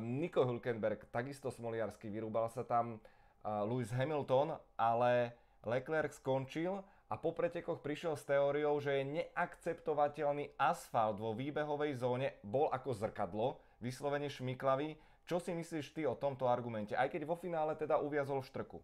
Nico 0.00 0.44
Hülkenberg 0.44 1.08
takisto 1.08 1.48
smoliarsky, 1.48 2.12
vyrúbal 2.12 2.52
sa 2.52 2.60
tam 2.60 3.00
uh, 3.00 3.64
Lewis 3.64 3.88
Hamilton, 3.88 4.60
ale 4.76 5.32
Leclerc 5.64 6.12
skončil 6.12 6.84
a 7.08 7.14
po 7.16 7.32
pretekoch 7.32 7.80
prišiel 7.80 8.16
s 8.16 8.28
teóriou, 8.28 8.80
že 8.80 9.00
je 9.00 9.20
neakceptovateľný 9.20 10.56
asfalt 10.60 11.20
vo 11.20 11.32
výbehovej 11.32 11.96
zóne, 11.96 12.36
bol 12.44 12.68
ako 12.68 12.92
zrkadlo, 12.92 13.60
vyslovene 13.80 14.28
šmiklavý. 14.28 14.96
Čo 15.24 15.40
si 15.40 15.56
myslíš 15.56 15.96
ty 15.96 16.02
o 16.04 16.18
tomto 16.18 16.50
argumente, 16.50 16.92
aj 16.98 17.08
keď 17.08 17.24
vo 17.24 17.38
finále 17.38 17.72
teda 17.78 17.96
uviazol 17.96 18.42
v 18.42 18.48
štrku? 18.52 18.78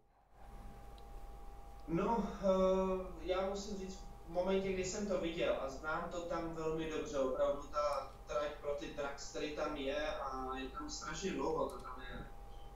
No, 1.88 2.16
uh, 2.44 3.00
já 3.24 3.48
musím 3.48 3.76
říct, 3.76 4.07
v 4.28 4.30
momentě, 4.30 4.72
kdy 4.72 4.84
jsem 4.84 5.06
to 5.06 5.18
viděl 5.18 5.56
a 5.60 5.68
znám 5.68 6.08
to 6.10 6.20
tam 6.20 6.54
velmi 6.54 6.90
dobře, 6.90 7.18
opravdu 7.18 7.62
ta 7.62 8.12
trať 8.26 8.48
pro 8.60 8.74
ty 8.74 8.86
dragstery 8.86 9.50
tam 9.50 9.76
je 9.76 10.08
a 10.08 10.56
je 10.56 10.68
tam 10.68 10.90
strašně 10.90 11.30
dlouho, 11.30 11.68
to 11.68 11.78
tam 11.78 12.02
je 12.10 12.26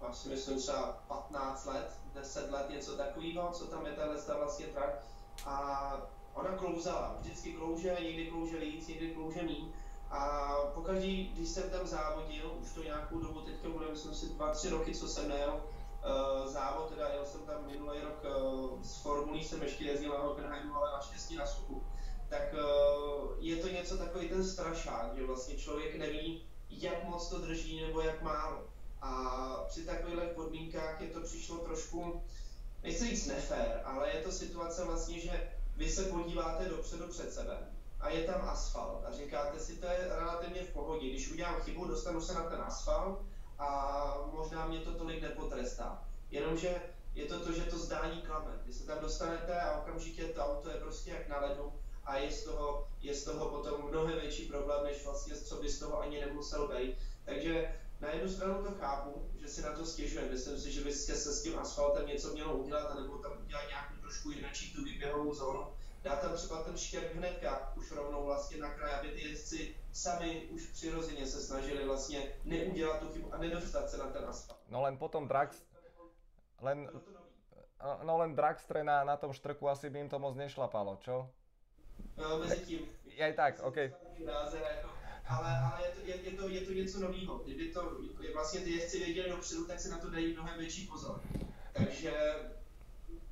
vlastně 0.00 0.30
myslím 0.30 0.58
třeba 0.58 1.02
15 1.08 1.66
let, 1.66 1.90
10 2.14 2.50
let, 2.50 2.70
něco 2.70 2.96
takového, 2.96 3.50
co 3.52 3.66
tam 3.66 3.86
je 3.86 3.92
tahle 3.92 4.16
vlastně 4.38 4.66
trať. 4.66 4.94
A 5.46 5.96
ona 6.34 6.56
klouzala, 6.56 7.16
vždycky 7.20 7.52
klouže, 7.52 7.96
někdy 8.02 8.26
klouže 8.26 8.58
víc, 8.58 8.88
někdy 8.88 9.14
klouže 9.14 9.42
míň. 9.42 9.72
A 10.10 10.48
pokaždý, 10.74 11.32
když 11.34 11.48
jsem 11.48 11.70
tam 11.70 11.86
závodil, 11.86 12.52
už 12.60 12.72
to 12.72 12.82
nějakou 12.82 13.18
dobu, 13.18 13.40
teďka 13.40 13.68
bude 13.68 13.86
myslím 13.90 14.14
si 14.14 14.26
2-3 14.26 14.70
roky, 14.70 14.94
co 14.94 15.08
jsem 15.08 15.28
nejel, 15.28 15.60
závod, 16.44 16.90
teda 16.90 17.08
jel 17.08 17.26
jsem 17.26 17.40
tam 17.40 17.66
minulý 17.66 17.98
rok 18.00 18.24
uh, 18.24 18.82
s 18.82 19.02
Formulí, 19.02 19.44
jsem 19.44 19.62
ještě 19.62 19.84
jezdil 19.84 20.12
na 20.12 20.18
Hockenheimu, 20.18 20.74
ale 20.74 20.92
naštěstí 20.92 21.36
na 21.36 21.46
suchu 21.46 21.82
tak 22.32 22.54
uh, 22.54 23.30
je 23.38 23.56
to 23.56 23.68
něco 23.68 23.96
takový 23.98 24.28
ten 24.28 24.44
strašák, 24.44 25.16
že 25.16 25.26
vlastně 25.26 25.56
člověk 25.56 25.94
neví, 25.94 26.46
jak 26.68 27.04
moc 27.04 27.28
to 27.28 27.38
drží 27.38 27.80
nebo 27.80 28.00
jak 28.00 28.22
málo. 28.22 28.64
A 29.00 29.12
při 29.68 29.84
takových 29.84 30.28
podmínkách 30.34 31.00
je 31.00 31.08
to 31.08 31.20
přišlo 31.20 31.58
trošku, 31.58 32.22
nechci 32.82 33.06
říct 33.06 33.26
nefér, 33.26 33.80
ale 33.84 34.10
je 34.10 34.22
to 34.22 34.32
situace 34.32 34.84
vlastně, 34.84 35.20
že 35.20 35.48
vy 35.76 35.90
se 35.90 36.04
podíváte 36.04 36.68
dopředu 36.68 37.08
před 37.08 37.32
sebe 37.32 37.58
a 38.00 38.08
je 38.08 38.24
tam 38.24 38.48
asfalt 38.48 39.04
a 39.04 39.12
říkáte 39.12 39.60
si, 39.60 39.76
to 39.76 39.86
je 39.86 40.08
relativně 40.08 40.62
v 40.62 40.72
pohodě. 40.72 41.10
Když 41.10 41.32
udělám 41.32 41.60
chybu, 41.60 41.84
dostanu 41.84 42.20
se 42.20 42.34
na 42.34 42.42
ten 42.42 42.60
asfalt 42.60 43.24
a 43.62 44.16
možná 44.32 44.66
mě 44.66 44.78
to 44.78 44.94
tolik 44.94 45.22
nepotrestá. 45.22 46.04
Jenomže 46.30 46.82
je 47.14 47.26
to 47.26 47.40
to, 47.40 47.52
že 47.52 47.62
to 47.62 47.78
zdání 47.78 48.22
klame. 48.22 48.50
Vy 48.66 48.72
se 48.72 48.86
tam 48.86 48.98
dostanete 49.00 49.60
a 49.60 49.78
okamžitě 49.78 50.24
to 50.24 50.40
auto 50.40 50.70
je 50.70 50.76
prostě 50.76 51.10
jak 51.10 51.28
na 51.28 51.40
ledu 51.40 51.72
a 52.04 52.16
je 52.16 52.30
z 52.30 52.44
toho, 52.44 52.88
je 53.00 53.14
z 53.14 53.24
toho 53.24 53.48
potom 53.48 53.88
mnohem 53.88 54.20
větší 54.20 54.48
problém, 54.48 54.84
než 54.84 55.04
vlastně 55.04 55.36
co 55.36 55.56
by 55.56 55.68
z 55.68 55.78
toho 55.78 56.00
ani 56.00 56.20
nemusel 56.20 56.68
být. 56.68 56.96
Takže 57.24 57.74
na 58.00 58.10
jednu 58.10 58.28
stranu 58.28 58.64
to 58.64 58.74
chápu, 58.74 59.30
že 59.40 59.48
si 59.48 59.62
na 59.62 59.72
to 59.72 59.86
stěžuje. 59.86 60.30
Myslím 60.30 60.58
si, 60.58 60.72
že 60.72 60.84
by 60.84 60.92
se 60.92 61.16
s 61.16 61.42
tím 61.42 61.58
asfaltem 61.58 62.06
něco 62.06 62.32
mělo 62.32 62.56
udělat, 62.56 62.94
nebo 62.94 63.18
tam 63.18 63.32
udělat 63.44 63.68
nějakou 63.68 63.94
trošku 64.00 64.30
jinačí 64.30 64.74
tu 64.74 64.84
výběhovou 64.84 65.34
zónu. 65.34 65.66
Dát 66.02 66.20
tam 66.20 66.36
třeba 66.36 66.62
ten 66.62 66.76
štěrk 66.76 67.14
hnedka, 67.14 67.72
už 67.76 67.90
rovnou 67.90 68.24
vlastně 68.24 68.56
na 68.56 68.74
kraj, 68.74 68.94
aby 68.94 69.08
ty 69.08 69.28
jezdci 69.28 69.76
sami 69.92 70.46
už 70.50 70.66
přirozeně 70.66 71.26
se 71.26 71.40
snažili 71.40 71.86
vlastně 71.86 72.32
neudělat 72.44 73.00
tu 73.00 73.12
chybu 73.12 73.34
a 73.34 73.38
nedostat 73.38 73.90
se 73.90 73.98
na 73.98 74.06
ten 74.06 74.24
asfalt. 74.24 74.60
No 74.68 74.82
len 74.82 74.96
potom 74.98 75.28
Drax, 75.28 75.62
len, 76.60 76.90
no 78.02 78.18
len 78.18 78.34
Dragstre 78.34 78.84
na, 78.84 79.04
na 79.04 79.16
tom 79.16 79.32
štrku 79.32 79.68
asi 79.68 79.90
by 79.90 79.98
im 80.00 80.08
to 80.08 80.18
moc 80.18 80.36
nešlapalo, 80.36 80.96
čo? 80.96 81.30
No, 82.16 82.38
mezi 82.38 82.66
tím. 82.66 82.80
Je 83.04 83.32
tak, 83.32 83.60
OK. 83.62 83.76
Ale, 85.28 85.50
ale 85.58 85.86
je, 85.86 85.92
to, 85.94 86.00
je, 86.00 86.16
je, 86.16 86.32
to, 86.36 86.48
je 86.48 86.60
to 86.60 86.72
něco 86.72 87.00
nového. 87.00 87.38
Kdyby 87.38 87.72
to 87.72 87.96
vlastně 88.34 88.60
ty 88.60 88.70
jezdci 88.70 88.98
věděli 88.98 89.30
dopředu, 89.30 89.66
tak 89.66 89.80
se 89.80 89.88
na 89.88 89.98
to 89.98 90.10
dají 90.10 90.32
mnohem 90.32 90.58
větší 90.58 90.86
pozor. 90.86 91.20
Takže 91.72 92.12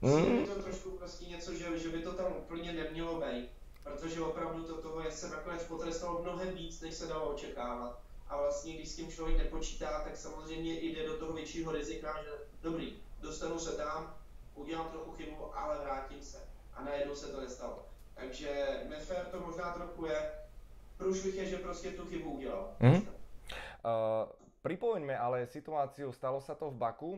mm. 0.00 0.40
je 0.40 0.46
to 0.46 0.62
trošku 0.62 0.90
prostě 0.90 1.24
něco, 1.24 1.54
že, 1.54 1.78
že 1.78 1.88
by 1.88 2.02
to 2.02 2.12
tam 2.12 2.32
úplně 2.36 2.72
nemělo 2.72 3.20
být. 3.20 3.48
Protože 3.82 4.20
opravdu 4.20 4.64
to 4.64 4.82
toho 4.82 5.00
je 5.00 5.12
se 5.12 5.30
nakonec 5.30 5.64
potrestalo 5.64 6.22
mnohem 6.22 6.54
víc, 6.54 6.80
než 6.80 6.94
se 6.94 7.06
dalo 7.06 7.34
očekávat. 7.34 8.00
A 8.28 8.36
vlastně, 8.36 8.74
když 8.74 8.88
s 8.88 8.96
tím 8.96 9.10
člověk 9.10 9.38
nepočítá, 9.38 10.04
tak 10.04 10.16
samozřejmě 10.16 10.80
jde 10.80 11.06
do 11.06 11.18
toho 11.18 11.32
většího 11.32 11.72
rizika, 11.72 12.22
že 12.22 12.30
dobrý, 12.62 12.96
dostanu 13.20 13.58
se 13.58 13.72
tam, 13.72 14.14
udělám 14.54 14.88
trochu 14.88 15.12
chybu, 15.12 15.58
ale 15.58 15.78
vrátím 15.84 16.22
se. 16.22 16.38
A 16.74 16.84
najednou 16.84 17.14
se 17.14 17.26
to 17.26 17.40
nestalo. 17.40 17.86
Takže 18.14 18.80
nefér 18.88 19.26
to 19.30 19.40
možná 19.40 19.72
trochu 19.72 20.06
je. 20.06 20.32
Průšvih 20.96 21.34
je, 21.34 21.46
že 21.46 21.56
prostě 21.56 21.90
tu 21.90 22.06
chybu 22.06 22.30
udělal. 22.30 22.68
Mm. 22.80 22.94
Uh, 23.80 24.28
pripomeňme 24.60 25.16
ale 25.16 25.48
situáciu, 25.48 26.12
stalo 26.12 26.44
sa 26.44 26.52
to 26.52 26.68
v 26.68 26.76
Baku, 26.76 27.16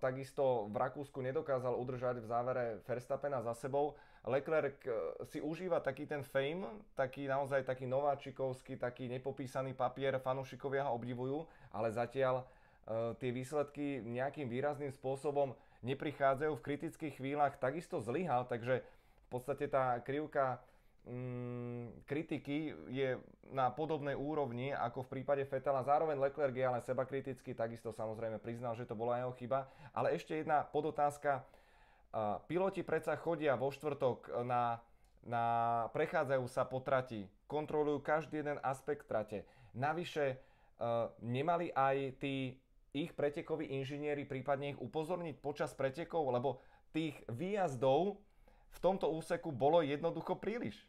takisto 0.00 0.72
v 0.72 0.76
Rakúsku 0.80 1.20
nedokázal 1.20 1.76
udržať 1.76 2.24
v 2.24 2.26
závere 2.26 2.64
Verstappena 2.88 3.44
za 3.44 3.52
sebou. 3.52 3.92
Leclerc 4.26 4.80
uh, 4.88 5.22
si 5.28 5.38
užíva 5.38 5.78
taký 5.78 6.08
ten 6.08 6.24
fame, 6.24 6.66
taký 6.98 7.28
naozaj 7.30 7.62
taký 7.62 7.86
nováčikovský, 7.86 8.80
taký 8.80 9.06
nepopísaný 9.12 9.76
papier, 9.76 10.18
fanúšikovia 10.18 10.88
ho 10.88 10.96
obdivujú, 10.96 11.46
ale 11.70 11.94
zatiaľ 11.94 12.42
uh, 12.42 13.14
tie 13.20 13.30
výsledky 13.30 14.02
nejakým 14.02 14.50
výrazným 14.50 14.90
spôsobom 14.90 15.54
neprichádzajú 15.84 16.52
v 16.58 16.64
kritických 16.66 17.14
chvíľach, 17.22 17.60
takisto 17.60 18.02
zlyhal, 18.02 18.48
takže 18.50 18.82
v 18.82 19.28
podstate 19.30 19.70
tá 19.70 20.00
krivka 20.02 20.58
mm, 21.06 22.04
kritiky 22.04 22.74
je 22.90 23.16
na 23.54 23.70
podobnej 23.70 24.18
úrovni 24.18 24.74
ako 24.74 25.06
v 25.06 25.18
prípade 25.18 25.46
Fetela. 25.46 25.86
Zároveň 25.86 26.18
Leclerc 26.18 26.54
je 26.54 26.66
ale 26.66 26.82
seba 26.82 27.06
kriticky, 27.06 27.54
takisto 27.54 27.94
samozrejme 27.94 28.42
priznal, 28.42 28.74
že 28.74 28.84
to 28.84 28.98
bola 28.98 29.22
jeho 29.22 29.32
chyba. 29.38 29.70
Ale 29.94 30.12
ešte 30.18 30.42
jedna 30.42 30.66
podotázka. 30.66 31.46
Piloti 32.48 32.80
predsa 32.80 33.14
chodia 33.14 33.60
vo 33.60 33.68
štvrtok 33.68 34.40
na, 34.42 34.80
na 35.20 35.44
prechádzajú 35.92 36.44
sa 36.48 36.64
po 36.64 36.80
trati, 36.80 37.28
kontrolujú 37.44 38.00
každý 38.00 38.40
jeden 38.40 38.58
aspekt 38.64 39.04
trate. 39.04 39.44
Navyše, 39.76 40.40
nemali 41.20 41.68
aj 41.76 42.16
tí 42.16 42.56
ich 42.96 43.12
pretekoví 43.12 43.68
inžinieri 43.68 44.24
prípadne 44.24 44.72
ich 44.72 44.80
upozorniť 44.80 45.36
počas 45.44 45.76
pretekov, 45.76 46.32
lebo 46.32 46.64
tých 46.96 47.20
výjazdov 47.28 48.16
v 48.72 48.78
tomto 48.80 49.12
úseku 49.12 49.52
bolo 49.52 49.84
jednoducho 49.84 50.40
príliš. 50.40 50.80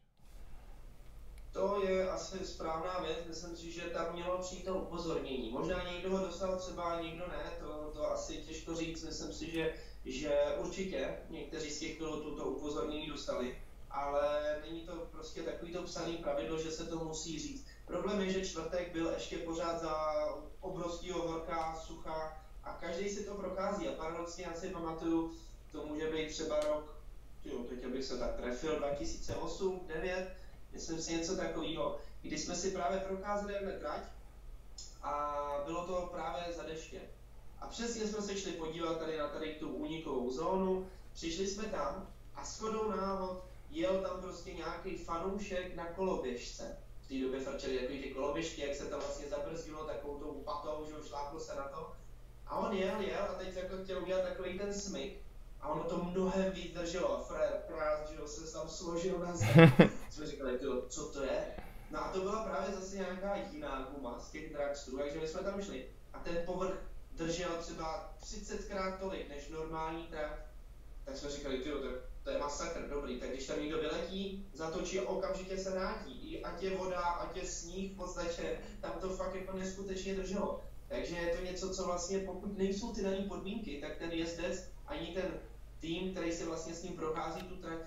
To 1.58 1.82
je 1.84 2.10
asi 2.10 2.46
správná 2.46 3.00
věc, 3.00 3.18
myslím 3.28 3.56
si, 3.58 3.72
že 3.72 3.82
tam 3.82 4.14
mělo 4.14 4.38
přijít 4.38 4.66
to 4.66 4.76
upozornění. 4.76 5.52
Možná 5.52 5.92
někdo 5.92 6.10
ho 6.10 6.26
dostal, 6.26 6.60
třeba 6.60 7.02
někdo 7.02 7.28
ne, 7.28 7.52
to, 7.60 7.92
to 7.94 8.12
asi 8.12 8.38
těžko 8.38 8.76
říct. 8.76 9.04
Myslím 9.04 9.34
si, 9.34 9.52
že, 9.52 9.74
že 10.06 10.56
určitě 10.58 11.18
někteří 11.30 11.70
z 11.70 11.80
těch 11.80 11.98
pilotů 11.98 12.36
to 12.36 12.44
upozornění 12.44 13.08
dostali, 13.08 13.58
ale 13.92 14.58
není 14.66 14.82
to 14.82 15.08
prostě 15.12 15.42
takový 15.42 15.74
to 15.74 15.84
psaný 15.84 16.18
pravidlo, 16.18 16.58
že 16.58 16.72
se 16.72 16.86
to 16.86 16.96
musí 16.96 17.40
říct. 17.40 17.68
Problém 17.86 18.22
je, 18.22 18.32
že 18.32 18.46
čtvrtek 18.46 18.92
byl 18.92 19.12
ještě 19.14 19.38
pořád 19.38 19.82
za 19.82 20.26
obrovského 20.62 21.28
horka, 21.28 21.76
sucha 21.86 22.46
a 22.64 22.74
každý 22.74 23.10
si 23.10 23.24
to 23.26 23.34
prokází. 23.34 23.88
A 23.88 23.92
paradoxně 23.92 24.46
já 24.46 24.54
si 24.54 24.70
pamatuju, 24.70 25.34
to 25.72 25.86
může 25.86 26.12
být 26.12 26.28
třeba 26.28 26.60
rok 26.60 26.98
jo, 27.46 27.60
teď 27.70 27.86
abych 27.86 28.06
se 28.06 28.18
tak 28.18 28.36
trefil, 28.36 28.78
2008, 28.78 29.82
9, 29.88 30.38
myslím 30.72 31.02
si 31.02 31.14
něco 31.14 31.36
takového, 31.36 32.00
kdy 32.22 32.38
jsme 32.38 32.56
si 32.56 32.72
právě 32.72 33.00
prokázali 33.00 33.54
jednu 33.54 33.72
trať 33.80 34.02
a 35.02 35.44
bylo 35.66 35.86
to 35.86 36.10
právě 36.12 36.54
za 36.54 36.64
deště. 36.64 37.02
A 37.60 37.68
přesně 37.68 38.08
jsme 38.08 38.22
se 38.22 38.38
šli 38.38 38.52
podívat 38.52 39.00
tady 39.00 39.18
na 39.18 39.28
tady 39.28 39.54
tu 39.54 39.70
únikovou 39.70 40.32
zónu, 40.32 40.88
přišli 41.14 41.48
jsme 41.48 41.64
tam 41.64 42.08
a 42.36 42.46
shodou 42.46 42.92
návod 42.92 43.44
jel 43.70 44.02
tam 44.02 44.22
prostě 44.22 44.54
nějaký 44.54 44.98
fanoušek 44.98 45.76
na 45.76 45.86
koloběžce. 45.86 46.78
V 47.02 47.08
té 47.08 47.20
době 47.20 47.40
frčeli 47.40 47.80
takový 47.80 48.02
ty 48.02 48.10
koloběžky, 48.10 48.62
jak 48.62 48.76
se 48.76 48.86
to 48.86 49.00
vlastně 49.00 49.28
zabrzdilo 49.28 49.84
takovou 49.84 50.20
tou 50.20 50.32
patou, 50.32 50.86
že 50.88 50.98
už 50.98 51.08
šláplo 51.08 51.40
se 51.40 51.56
na 51.56 51.64
to. 51.64 51.92
A 52.48 52.58
on 52.60 52.76
jel, 52.76 53.02
jel 53.02 53.24
a 53.24 53.34
teď 53.34 53.56
jako 53.56 53.84
chtěl 53.84 54.04
udělat 54.04 54.24
takový 54.24 54.60
ten 54.60 54.74
smyk 54.74 55.27
a 55.62 55.70
ono 55.70 55.84
to 55.84 56.04
mnohem 56.04 56.52
víc 56.52 56.74
drželo. 56.74 57.26
Frér 57.28 57.62
Prás, 57.68 58.10
že 58.10 58.28
se 58.28 58.54
tam 58.54 58.70
složil 58.70 59.20
na 59.20 59.36
zem. 59.36 59.72
jsme 60.10 60.28
říkali, 60.28 60.58
tyjo, 60.58 60.82
co 60.90 61.06
to 61.06 61.24
je? 61.24 61.46
No 61.92 62.06
a 62.06 62.12
to 62.12 62.20
byla 62.20 62.44
právě 62.44 62.76
zase 62.76 62.96
nějaká 62.96 63.36
jiná 63.36 63.90
guma 63.92 64.20
z 64.20 64.32
těch 64.32 64.54
dragstrů, 64.54 64.98
takže 64.98 65.20
my 65.20 65.28
jsme 65.28 65.44
tam 65.44 65.62
šli. 65.62 65.86
A 66.14 66.20
ten 66.20 66.38
povrch 66.46 66.78
držel 67.12 67.50
třeba 67.60 68.14
30krát 68.24 68.98
tolik 68.98 69.30
než 69.30 69.50
normální 69.50 70.08
trať, 70.08 70.32
tak 71.06 71.18
jsme 71.18 71.30
říkali, 71.30 71.58
ty 71.58 71.70
to, 71.70 71.78
to 72.24 72.30
je 72.30 72.40
masakr, 72.40 72.90
dobrý, 72.90 73.20
tak 73.20 73.30
když 73.30 73.46
tam 73.48 73.62
někdo 73.62 73.78
vyletí, 73.78 74.48
zatočí 74.54 75.00
a 75.00 75.10
okamžitě 75.10 75.58
se 75.58 75.72
vrátí. 75.72 76.34
I 76.34 76.44
ať 76.44 76.64
je 76.64 76.78
voda, 76.78 77.00
ať 77.00 77.36
je 77.36 77.46
sníh, 77.46 77.92
v 77.92 77.96
podstatě 77.96 78.60
tam 78.82 78.92
to 79.02 79.10
fakt 79.10 79.36
jako 79.36 79.58
neskutečně 79.58 80.16
drželo. 80.16 80.64
Takže 80.88 81.16
je 81.16 81.38
to 81.38 81.44
něco, 81.44 81.70
co 81.70 81.86
vlastně, 81.86 82.20
pokud 82.20 82.58
nejsou 82.58 82.94
ty 82.94 83.04
dané 83.04 83.18
podmínky, 83.18 83.82
tak 83.82 83.98
ten 83.98 84.12
jezdec 84.12 84.70
ani 84.88 85.08
ten 85.14 85.40
tým, 85.80 86.12
který 86.12 86.32
se 86.34 86.46
vlastně 86.46 86.74
s 86.74 86.84
ním 86.84 86.96
prochází 86.96 87.42
tu 87.42 87.56
trať, 87.56 87.80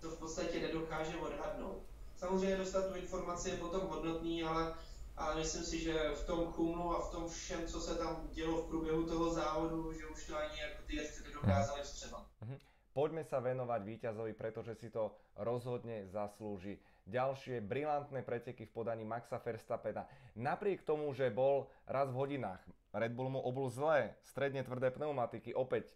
to 0.00 0.10
v 0.10 0.18
podstatě 0.18 0.60
nedokáže 0.60 1.16
odhadnout. 1.16 1.82
Samozřejmě 2.16 2.56
dostat 2.56 2.88
tu 2.88 2.94
informaci 2.94 3.50
je 3.50 3.56
potom 3.56 3.88
hodnotný, 3.88 4.44
ale, 4.44 4.74
ale 5.16 5.36
myslím 5.36 5.64
si, 5.64 5.78
že 5.78 5.94
v 6.14 6.26
tom 6.26 6.52
chumlu 6.52 6.96
a 6.96 7.08
v 7.08 7.10
tom 7.10 7.28
všem, 7.28 7.66
co 7.66 7.80
se 7.80 7.94
tam 7.94 8.28
dělo 8.32 8.62
v 8.62 8.68
průběhu 8.68 9.06
toho 9.06 9.30
závodu, 9.30 9.92
že 9.92 10.06
už 10.06 10.26
to 10.26 10.36
ani 10.36 10.60
jako 10.60 10.82
ty 10.86 10.96
jezdci 10.96 11.22
nedokázali 11.22 11.82
vstřebat. 11.82 12.26
Mm-hmm. 12.42 12.58
Poďme 12.94 13.26
sa 13.26 13.42
venovať 13.42 13.80
víťazovi, 13.82 14.38
pretože 14.38 14.78
si 14.78 14.86
to 14.86 15.18
rozhodne 15.34 16.06
zaslúži. 16.14 16.78
Ďalšie 17.10 17.58
brilantné 17.58 18.22
preteky 18.22 18.70
v 18.70 18.74
podaní 18.80 19.02
Maxa 19.02 19.42
Verstappena. 19.42 20.06
Napriek 20.38 20.86
tomu, 20.86 21.10
že 21.10 21.26
bol 21.26 21.66
raz 21.90 22.06
v 22.14 22.22
hodinách, 22.22 22.62
Red 22.94 23.10
Bull 23.18 23.34
mu 23.34 23.42
obul 23.42 23.66
zlé, 23.66 24.14
stredne 24.22 24.62
tvrdé 24.62 24.94
pneumatiky, 24.94 25.50
opäť 25.58 25.90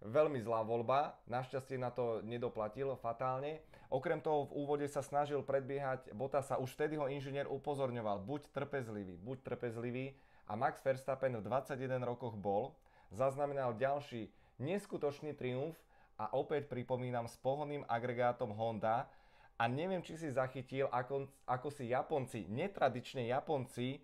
veľmi 0.00 0.40
zlá 0.40 0.64
voľba, 0.64 1.16
našťastie 1.28 1.76
na 1.76 1.92
to 1.92 2.24
nedoplatil 2.24 2.96
fatálne. 2.96 3.60
Okrem 3.92 4.20
toho 4.20 4.48
v 4.48 4.64
úvode 4.64 4.86
sa 4.88 5.04
snažil 5.04 5.44
predbiehať 5.44 6.12
sa 6.44 6.56
už 6.56 6.72
vtedy 6.74 6.96
ho 6.96 7.10
inžinier 7.10 7.48
upozorňoval, 7.48 8.24
buď 8.24 8.48
trpezlivý, 8.54 9.20
buď 9.20 9.44
trpezlivý. 9.44 10.16
A 10.50 10.58
Max 10.58 10.82
Verstappen 10.82 11.38
v 11.38 11.46
21 11.46 12.02
rokoch 12.02 12.34
bol, 12.34 12.74
zaznamenal 13.14 13.78
ďalší 13.78 14.32
neskutočný 14.58 15.34
triumf, 15.38 15.78
a 16.20 16.36
opäť 16.36 16.68
pripomínam 16.68 17.24
s 17.24 17.40
pohonným 17.40 17.88
agregátom 17.88 18.52
Honda. 18.52 19.08
A 19.56 19.64
neviem, 19.68 20.04
či 20.04 20.20
si 20.20 20.28
zachytil, 20.28 20.88
ako, 20.92 21.32
ako 21.48 21.68
si 21.72 21.88
Japonci, 21.88 22.44
netradične 22.48 23.24
Japonci, 23.28 24.00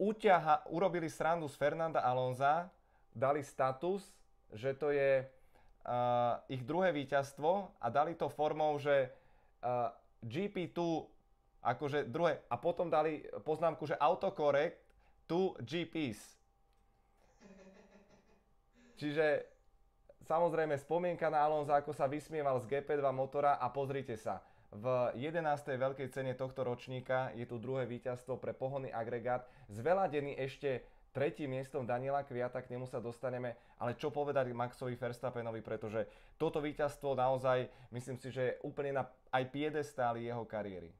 uťaha, 0.00 0.72
urobili 0.72 1.12
srandu 1.12 1.44
z 1.48 1.56
Fernanda 1.60 2.00
Alonza, 2.00 2.72
dali 3.14 3.42
status, 3.42 4.02
že 4.54 4.74
to 4.74 4.90
je 4.90 5.22
uh, 5.22 6.40
ich 6.50 6.62
druhé 6.66 6.90
víťazstvo 6.92 7.78
a 7.78 7.86
dali 7.90 8.14
to 8.14 8.30
formou, 8.30 8.78
že 8.78 9.10
uh, 9.62 9.90
GP2 10.26 10.78
akože 11.60 12.08
druhé 12.08 12.40
a 12.48 12.56
potom 12.56 12.88
dali 12.88 13.20
poznámku, 13.44 13.84
že 13.84 13.98
autocorrect 14.00 14.80
to 15.28 15.54
GPs. 15.60 16.18
Čiže 18.96 19.50
Samozrejme, 20.30 20.78
spomienka 20.78 21.26
na 21.26 21.42
Alonza, 21.42 21.74
ako 21.74 21.90
sa 21.90 22.06
vysmieval 22.06 22.62
z 22.62 22.70
GP2 22.70 23.02
motora 23.10 23.58
a 23.58 23.66
pozrite 23.66 24.14
sa, 24.14 24.38
v 24.70 25.10
11. 25.18 25.42
veľkej 25.74 26.06
cene 26.14 26.38
tohto 26.38 26.62
ročníka 26.62 27.34
je 27.34 27.42
tu 27.42 27.58
druhé 27.58 27.82
víťazstvo 27.90 28.38
pre 28.38 28.54
pohonný 28.54 28.94
agregát, 28.94 29.50
zveladený 29.66 30.38
ešte 30.38 30.86
tretím 31.12 31.50
miestom 31.50 31.86
Daniela 31.86 32.22
Kviata, 32.22 32.62
k 32.62 32.70
nemu 32.70 32.86
sa 32.86 33.02
dostaneme, 33.02 33.56
ale 33.78 33.94
čo 33.98 34.10
povedať 34.10 34.50
Maxovi 34.54 34.94
Verstappenovi, 34.94 35.60
pretože 35.62 36.06
toto 36.38 36.62
víťazstvo 36.62 37.14
naozaj, 37.14 37.68
myslím 37.90 38.16
si, 38.16 38.30
že 38.30 38.42
je 38.42 38.58
úplne 38.62 39.02
na 39.02 39.04
aj 39.34 39.44
piedestáli 39.50 40.30
jeho 40.30 40.44
kariéry. 40.44 40.94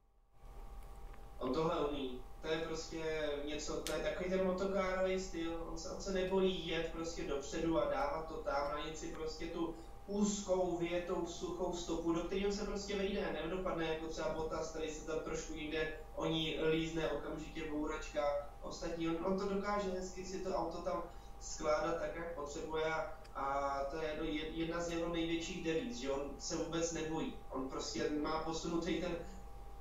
On 1.40 1.54
tohle 1.54 1.88
umí. 1.88 2.20
To 2.42 2.48
je 2.48 2.58
prostě 2.58 3.28
něco, 3.44 3.80
to 3.80 3.92
je 3.92 3.98
takový 3.98 4.30
ten 4.30 4.46
motokárový 4.46 5.20
styl, 5.20 5.66
on 5.68 5.78
se, 5.78 5.90
on 5.90 6.00
se 6.00 6.12
nebojí 6.12 6.68
jet 6.68 6.92
prostě 6.92 7.28
dopředu 7.28 7.78
a 7.78 7.90
dávat 7.90 8.28
to 8.28 8.34
tam, 8.34 8.72
najít 8.72 8.98
si 8.98 9.12
prostě 9.12 9.46
tu 9.46 9.74
úzkou, 10.10 10.76
větou, 10.76 11.26
suchou 11.26 11.72
stopu, 11.72 12.12
do 12.12 12.20
kterého 12.20 12.52
se 12.52 12.64
prostě 12.64 12.96
vejde, 12.96 13.40
nedopadne 13.42 13.84
jako 13.84 14.06
třeba 14.06 14.28
Bottas, 14.28 14.70
který 14.70 14.90
se 14.90 15.06
tam 15.06 15.20
trošku 15.20 15.52
jinde, 15.52 15.92
oni 16.14 16.58
lízne 16.70 17.10
okamžitě 17.10 17.70
bouračka, 17.70 18.48
ostatní, 18.62 19.08
on, 19.08 19.16
on 19.24 19.38
to 19.38 19.54
dokáže 19.54 19.90
hezky 19.90 20.24
si 20.24 20.38
to 20.38 20.54
auto 20.54 20.78
tam 20.78 21.02
skládat 21.40 22.00
tak, 22.00 22.16
jak 22.16 22.34
potřebuje 22.34 22.94
a, 23.34 23.78
to 23.90 23.96
je 23.96 24.30
jedna 24.32 24.80
z 24.80 24.90
jeho 24.90 25.12
největších 25.12 25.64
devíz, 25.64 25.96
že 25.96 26.10
on 26.10 26.30
se 26.38 26.56
vůbec 26.56 26.92
nebojí, 26.92 27.34
on 27.50 27.68
prostě 27.68 28.10
má 28.22 28.42
posunutý 28.42 29.00
ten 29.00 29.16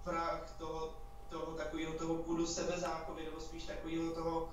prach 0.04 0.56
toho, 0.58 0.94
toho 1.30 1.52
takového 1.52 1.94
toho 1.94 2.16
půdu 2.16 2.48
sebezáchovy, 2.48 3.24
nebo 3.24 3.40
spíš 3.40 3.64
takového 3.64 4.12
toho 4.12 4.42
uh, 4.42 4.50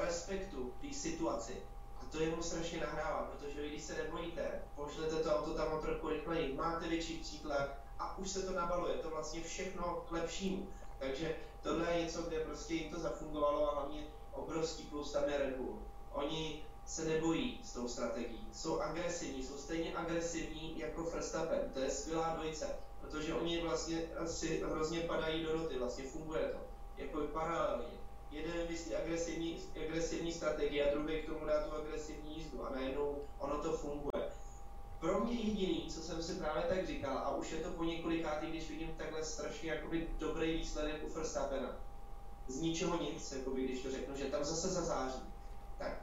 respektu 0.00 0.72
té 0.80 0.94
situaci. 0.94 1.62
To 2.10 2.20
je 2.20 2.36
mu 2.36 2.42
strašně 2.42 2.80
nahrává, 2.80 3.22
protože 3.22 3.60
vy, 3.60 3.68
když 3.68 3.82
se 3.82 3.94
nebojíte, 3.94 4.62
pošlete 4.74 5.16
to 5.16 5.36
auto 5.36 5.54
tam 5.54 5.72
o 5.72 5.82
trochu 5.82 6.08
rychleji, 6.08 6.54
máte 6.54 6.88
větší 6.88 7.18
příklad 7.18 7.68
a 7.98 8.18
už 8.18 8.30
se 8.30 8.42
to 8.42 8.52
nabaluje, 8.52 8.94
to 8.94 9.10
vlastně 9.10 9.42
všechno 9.42 10.04
k 10.08 10.12
lepšímu. 10.12 10.68
Takže 10.98 11.36
tohle 11.62 11.92
je 11.92 12.02
něco, 12.02 12.22
kde 12.22 12.40
prostě 12.40 12.74
jim 12.74 12.90
to 12.90 13.00
zafungovalo 13.00 13.70
a 13.70 13.74
hlavně 13.74 14.06
obrovský 14.32 14.82
plus 14.82 15.12
tam 15.12 15.28
je 15.28 15.38
Red 15.38 15.56
Bull. 15.56 15.82
Oni 16.12 16.64
se 16.86 17.04
nebojí 17.04 17.60
s 17.64 17.72
tou 17.72 17.88
strategií, 17.88 18.48
jsou 18.52 18.80
agresivní, 18.80 19.42
jsou 19.42 19.56
stejně 19.56 19.96
agresivní 19.96 20.78
jako 20.78 21.02
Verstappen, 21.02 21.70
to 21.72 21.80
je 21.80 21.90
skvělá 21.90 22.28
dvojice 22.34 22.78
protože 23.00 23.34
oni 23.34 23.60
vlastně 23.62 24.02
asi 24.18 24.62
hrozně 24.64 25.00
padají 25.00 25.44
do 25.44 25.52
roty, 25.52 25.78
vlastně 25.78 26.04
funguje 26.04 26.40
to, 26.40 26.58
jako 26.96 27.20
paralelně. 27.20 28.07
Jeden 28.30 28.68
myslí 28.70 28.96
agresivní, 28.96 29.58
agresivní 29.86 30.32
strategii 30.32 30.82
a 30.82 30.94
druhý 30.94 31.22
k 31.22 31.26
tomu 31.26 31.46
dá 31.46 31.62
tu 31.62 31.74
agresivní 31.74 32.38
jízdu 32.38 32.66
a 32.66 32.70
najednou 32.70 33.22
ono 33.38 33.62
to 33.62 33.72
funguje. 33.72 34.32
Pro 35.00 35.20
mě 35.20 35.32
jediný, 35.32 35.90
co 35.90 36.02
jsem 36.02 36.22
si 36.22 36.34
právě 36.34 36.62
tak 36.62 36.86
říkal, 36.86 37.18
a 37.18 37.36
už 37.36 37.50
je 37.50 37.60
to 37.60 37.70
po 37.70 37.84
několikátý, 37.84 38.46
když 38.46 38.70
vidím 38.70 38.94
takhle 38.96 39.24
strašně 39.24 39.70
jakoby 39.70 40.08
dobrý 40.18 40.56
výsledek 40.56 41.04
u 41.04 41.12
Verstappena, 41.12 41.76
z 42.48 42.60
ničeho 42.60 43.02
nic, 43.02 43.32
jakoby, 43.32 43.64
když 43.64 43.82
to 43.82 43.90
řeknu, 43.90 44.16
že 44.16 44.24
tam 44.24 44.44
zase 44.44 44.68
zazáří, 44.68 45.22
tak 45.78 46.02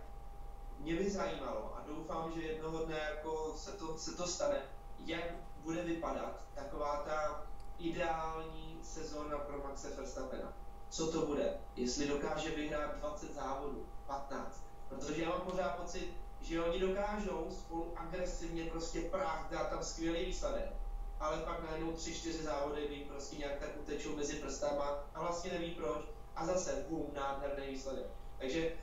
mě 0.80 0.96
by 0.96 1.10
zajímalo 1.10 1.76
a 1.76 1.84
doufám, 1.88 2.32
že 2.32 2.42
jednoho 2.42 2.86
dne 2.86 2.98
jako 2.98 3.54
se, 3.58 3.72
to, 3.72 3.98
se 3.98 4.12
to 4.18 4.28
stane, 4.28 4.62
jak 5.06 5.24
bude 5.58 5.82
vypadat 5.82 6.44
taková 6.56 6.98
ta 6.98 7.46
ideální 7.80 8.80
sezóna 8.84 9.38
pro 9.38 9.58
Maxe 9.58 9.90
Verstappena. 9.90 10.65
Co 10.90 11.12
to 11.12 11.26
bude? 11.26 11.54
Jestli 11.76 12.08
dokáže 12.08 12.50
vyhrát 12.50 12.96
20 12.96 13.34
závodů, 13.34 13.86
15. 14.08 14.66
Protože 14.90 15.22
já 15.22 15.30
mám 15.30 15.42
pořád 15.42 15.70
pocit, 15.70 16.14
že 16.42 16.64
oni 16.64 16.80
dokážou 16.80 17.48
spolu 17.52 17.94
agresivně 17.96 18.66
prostě 18.66 19.02
prách 19.02 19.48
dát 19.52 19.70
tam 19.70 19.84
skvělý 19.84 20.26
výsledek, 20.26 20.74
ale 21.20 21.38
pak 21.38 21.64
najednou 21.64 21.92
3-4 21.92 22.44
závody 22.44 22.88
by 22.88 22.96
prostě 22.96 23.36
nějak 23.36 23.60
tak 23.60 23.70
utečou 23.80 24.16
mezi 24.16 24.36
prstama 24.36 25.04
a 25.14 25.22
vlastně 25.22 25.52
neví 25.52 25.72
proč 25.72 26.06
a 26.36 26.46
zase 26.46 26.86
bum, 26.90 27.08
nádherný 27.14 27.68
výsledek. 27.68 28.06
Takže 28.38 28.74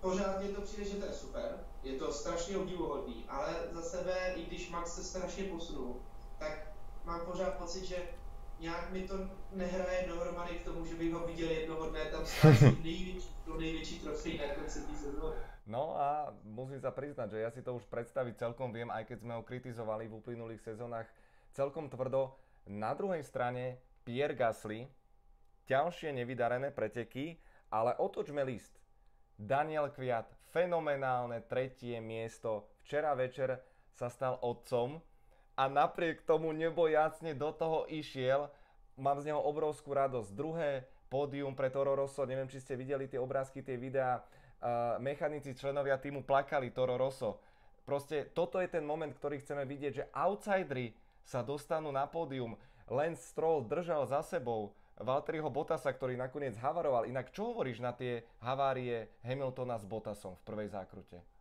pořád 0.00 0.40
mě 0.40 0.48
to 0.48 0.60
přijde, 0.60 0.84
že 0.84 0.96
to 0.96 1.06
je 1.06 1.12
super, 1.12 1.64
je 1.82 1.98
to 1.98 2.12
strašně 2.12 2.58
obdivuhodný, 2.58 3.24
ale 3.28 3.54
za 3.72 3.82
sebe, 3.82 4.32
i 4.34 4.44
když 4.44 4.70
Max 4.70 4.94
se 4.94 5.04
strašně 5.04 5.44
posunul, 5.44 5.96
tak 6.38 6.68
mám 7.04 7.20
pořád 7.20 7.54
pocit, 7.54 7.84
že 7.84 7.96
nějak 8.60 8.90
mi 8.90 9.08
to 9.08 9.14
nehraje 9.52 10.08
dohromady 10.08 10.54
k 10.54 10.64
tomu, 10.64 10.86
že 10.86 10.94
bych 10.94 11.12
ho 11.12 11.26
viděl 11.26 11.50
jednoho 11.50 11.90
dne 11.90 12.04
tam 12.04 12.24
největší, 12.84 13.28
to 13.44 13.56
největší 13.56 14.00
trofej 14.00 14.38
na 14.38 14.54
konci 14.54 14.86
té 14.86 14.94
sezóny. 14.96 15.36
No 15.66 15.98
a 15.98 16.30
musím 16.46 16.78
sa 16.78 16.94
priznať, 16.94 17.34
že 17.34 17.42
ja 17.42 17.50
si 17.50 17.58
to 17.58 17.74
už 17.74 17.90
predstaviť 17.90 18.38
celkom 18.38 18.70
viem, 18.70 18.86
aj 18.86 19.02
keď 19.10 19.18
sme 19.26 19.34
ho 19.34 19.42
kritizovali 19.42 20.06
v 20.06 20.22
uplynulých 20.22 20.62
sezónach 20.62 21.10
celkom 21.58 21.90
tvrdo. 21.90 22.38
Na 22.70 22.94
druhej 22.94 23.26
strane 23.26 23.82
Pierre 24.06 24.38
Gasly, 24.38 24.86
ďalšie 25.66 26.14
nevydarené 26.14 26.70
preteky, 26.70 27.42
ale 27.74 27.98
otočme 27.98 28.46
list. 28.46 28.78
Daniel 29.34 29.90
Kviat, 29.90 30.30
fenomenálne 30.54 31.42
tretie 31.50 31.98
miesto. 31.98 32.70
Včera 32.86 33.18
večer 33.18 33.58
sa 33.90 34.06
stal 34.06 34.38
otcom 34.46 35.02
a 35.58 35.66
napriek 35.66 36.22
tomu 36.22 36.54
nebojacne 36.54 37.34
do 37.34 37.50
toho 37.50 37.90
išiel. 37.90 38.46
Mám 38.96 39.20
z 39.20 39.28
neho 39.28 39.40
obrovskú 39.44 39.92
radosť. 39.92 40.32
Druhé 40.32 40.88
pódium 41.12 41.52
pre 41.52 41.68
Toro 41.68 41.92
Rosso, 41.92 42.24
neviem, 42.24 42.48
či 42.48 42.64
ste 42.64 42.80
videli 42.80 43.06
tie 43.06 43.20
obrázky, 43.20 43.60
tie 43.60 43.76
videá. 43.76 44.24
Uh, 44.56 44.96
mechanici, 45.04 45.52
členovia 45.52 46.00
týmu 46.00 46.24
plakali 46.24 46.72
Toro 46.72 46.96
Rosso. 46.96 47.36
Proste 47.84 48.32
toto 48.32 48.56
je 48.56 48.72
ten 48.72 48.80
moment, 48.80 49.12
ktorý 49.12 49.44
chceme 49.44 49.68
vidieť, 49.68 49.92
že 49.92 50.08
outsidery 50.16 50.96
sa 51.22 51.44
dostanú 51.44 51.92
na 51.92 52.08
pódium. 52.08 52.56
Lance 52.88 53.30
Stroll 53.30 53.68
držal 53.68 54.08
za 54.08 54.24
sebou 54.24 54.72
Valtteriho 54.96 55.52
Bottasa, 55.52 55.92
ktorý 55.92 56.16
nakoniec 56.16 56.56
havaroval. 56.56 57.04
Inak 57.04 57.36
čo 57.36 57.52
hovoríš 57.52 57.84
na 57.84 57.92
tie 57.92 58.24
havárie 58.40 59.12
Hamiltona 59.20 59.76
s 59.76 59.84
Bottasom 59.84 60.40
v 60.40 60.46
prvej 60.48 60.72
zákrute? 60.72 61.35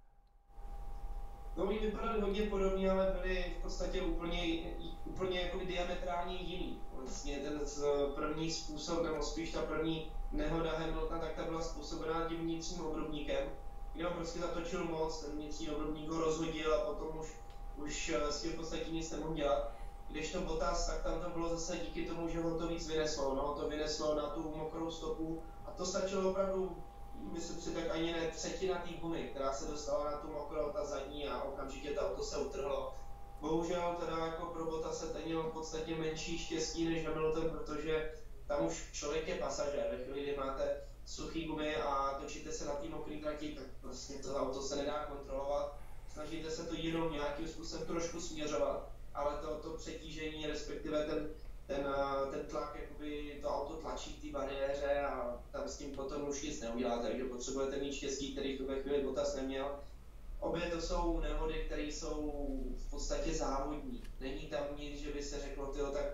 No 1.58 1.64
oni 1.64 1.80
vypadali 1.80 2.22
hodně 2.22 2.42
podobně, 2.42 2.92
ale 2.92 3.18
byli 3.22 3.56
v 3.60 3.62
podstatě 3.62 4.02
úplně, 4.02 4.64
úplně 5.06 5.40
jako 5.40 5.58
diametrálně 5.66 6.36
jiný. 6.36 6.82
Vlastně 6.94 7.38
ten 7.38 7.62
první 8.16 8.52
způsob, 8.52 9.04
nebo 9.04 9.24
spíš 9.24 9.52
ta 9.52 9.62
první 9.62 10.12
nehoda 10.32 10.78
Hamiltona, 10.78 11.20
tak 11.20 11.34
ta 11.34 11.44
byla 11.44 11.62
způsobená 11.62 12.30
tím 12.30 12.38
vnitřním 12.38 12.86
obrubníkem, 12.86 13.50
kde 13.94 14.08
on 14.08 14.14
prostě 14.14 14.40
zatočil 14.40 14.86
moc, 14.86 15.20
ten 15.20 15.32
vnitřní 15.32 15.70
obrubník 15.70 16.10
ho 16.10 16.22
rozhodil 16.22 16.74
a 16.74 16.78
potom 16.78 17.20
už, 17.20 17.28
už 17.76 18.10
eh, 18.10 18.32
s 18.32 18.42
tím 18.42 18.52
v 18.52 18.56
podstatě 18.56 18.92
nic 18.92 19.12
nemohl 19.12 19.34
dělat. 19.34 19.72
Když 20.10 20.32
to 20.32 20.42
Bottas, 20.42 20.88
tak 20.88 21.04
tam 21.04 21.20
to 21.20 21.30
bylo 21.30 21.50
zase 21.50 21.78
díky 21.78 22.06
tomu, 22.06 22.30
že 22.30 22.42
ho 22.42 22.60
to 22.60 22.68
víc 22.68 22.88
vyneslo, 22.88 23.36
no, 23.36 23.62
to 23.62 23.70
vyneslo 23.70 24.16
na 24.16 24.24
tu 24.24 24.54
mokrou 24.58 24.92
stopu 24.92 25.42
a 25.66 25.72
to 25.72 25.86
stačilo 25.86 26.30
opravdu, 26.30 26.78
myslím 27.22 27.62
si, 27.62 27.74
tak 27.74 27.92
ani 27.92 28.12
ne 28.12 28.28
třetina 28.28 28.76
té 28.76 28.90
gumy, 28.94 29.24
která 29.24 29.54
se 29.54 29.72
dostala 29.72 30.12
na 30.12 30.18
tu 30.18 30.28
mokrou, 30.28 30.72
ta 30.72 30.86
zadní 30.86 31.28
a 31.28 31.44
okamžitě 31.44 31.92
to 31.92 32.02
auto 32.02 32.24
se 32.24 32.38
utrhlo. 32.38 32.94
Bohužel 33.42 33.96
teda 34.00 34.26
jako 34.26 34.46
pro 34.46 34.66
Bottase 34.66 35.08
ten 35.08 35.22
měl 35.26 35.44
v 35.44 35.54
podstatě 35.54 35.96
menší 35.96 36.38
štěstí 36.38 36.86
než 36.86 37.06
Hamilton, 37.06 37.50
protože 37.50 38.12
tam 38.48 38.66
už 38.66 38.90
člověk 38.92 39.28
je 39.28 39.36
pasažér. 39.36 39.88
Ve 39.92 40.04
chvíli, 40.04 40.22
kdy 40.24 40.38
máte 40.38 40.82
suchý 41.06 41.46
gumy 41.46 41.76
a 41.76 42.18
točíte 42.22 42.52
se 42.52 42.66
na 42.66 42.72
té 42.72 42.90
mokré 42.90 43.16
trati, 43.16 43.56
tak 43.56 43.66
vlastně 43.82 44.16
to 44.16 44.36
auto 44.36 44.62
se 44.62 44.76
nedá 44.76 45.06
kontrolovat. 45.06 45.78
Snažíte 46.14 46.52
se 46.52 46.64
to 46.64 46.76
jenom 46.76 47.12
nějakým 47.12 47.48
způsobem 47.48 47.88
trošku 47.88 48.20
směřovat, 48.20 48.92
ale 49.14 49.38
to, 49.38 49.56
to 49.56 49.70
přetížení, 49.70 50.48
respektive 50.48 51.06
ten, 51.06 51.30
ten, 51.68 51.88
ten 52.32 52.46
tlak, 52.46 52.78
jakoby 52.82 53.40
to 53.42 53.50
auto 53.50 53.74
tlačí 53.74 54.14
v 54.14 54.22
té 54.22 54.40
bariéře 54.40 55.02
a 55.02 55.40
tam 55.52 55.68
s 55.68 55.78
tím 55.78 55.92
potom 55.96 56.30
už 56.30 56.42
nic 56.42 56.62
neuděláte, 56.62 57.08
takže 57.08 57.24
potřebujete 57.26 57.78
mít 57.78 57.94
štěstí, 57.94 58.32
který 58.32 58.58
ve 58.58 58.82
chvíli 58.82 59.04
Bottas 59.04 59.36
neměl. 59.36 59.80
Obě 60.40 60.62
to 60.62 60.82
jsou 60.82 61.20
nehody, 61.20 61.64
které 61.66 61.82
jsou 61.82 62.48
v 62.78 62.90
podstatě 62.90 63.34
závodní. 63.34 64.04
Není 64.20 64.48
tam 64.48 64.64
nic, 64.78 65.00
že 65.00 65.12
by 65.12 65.24
se 65.24 65.40
řeklo, 65.40 65.68
tyjo, 65.68 65.92
tak 65.92 66.06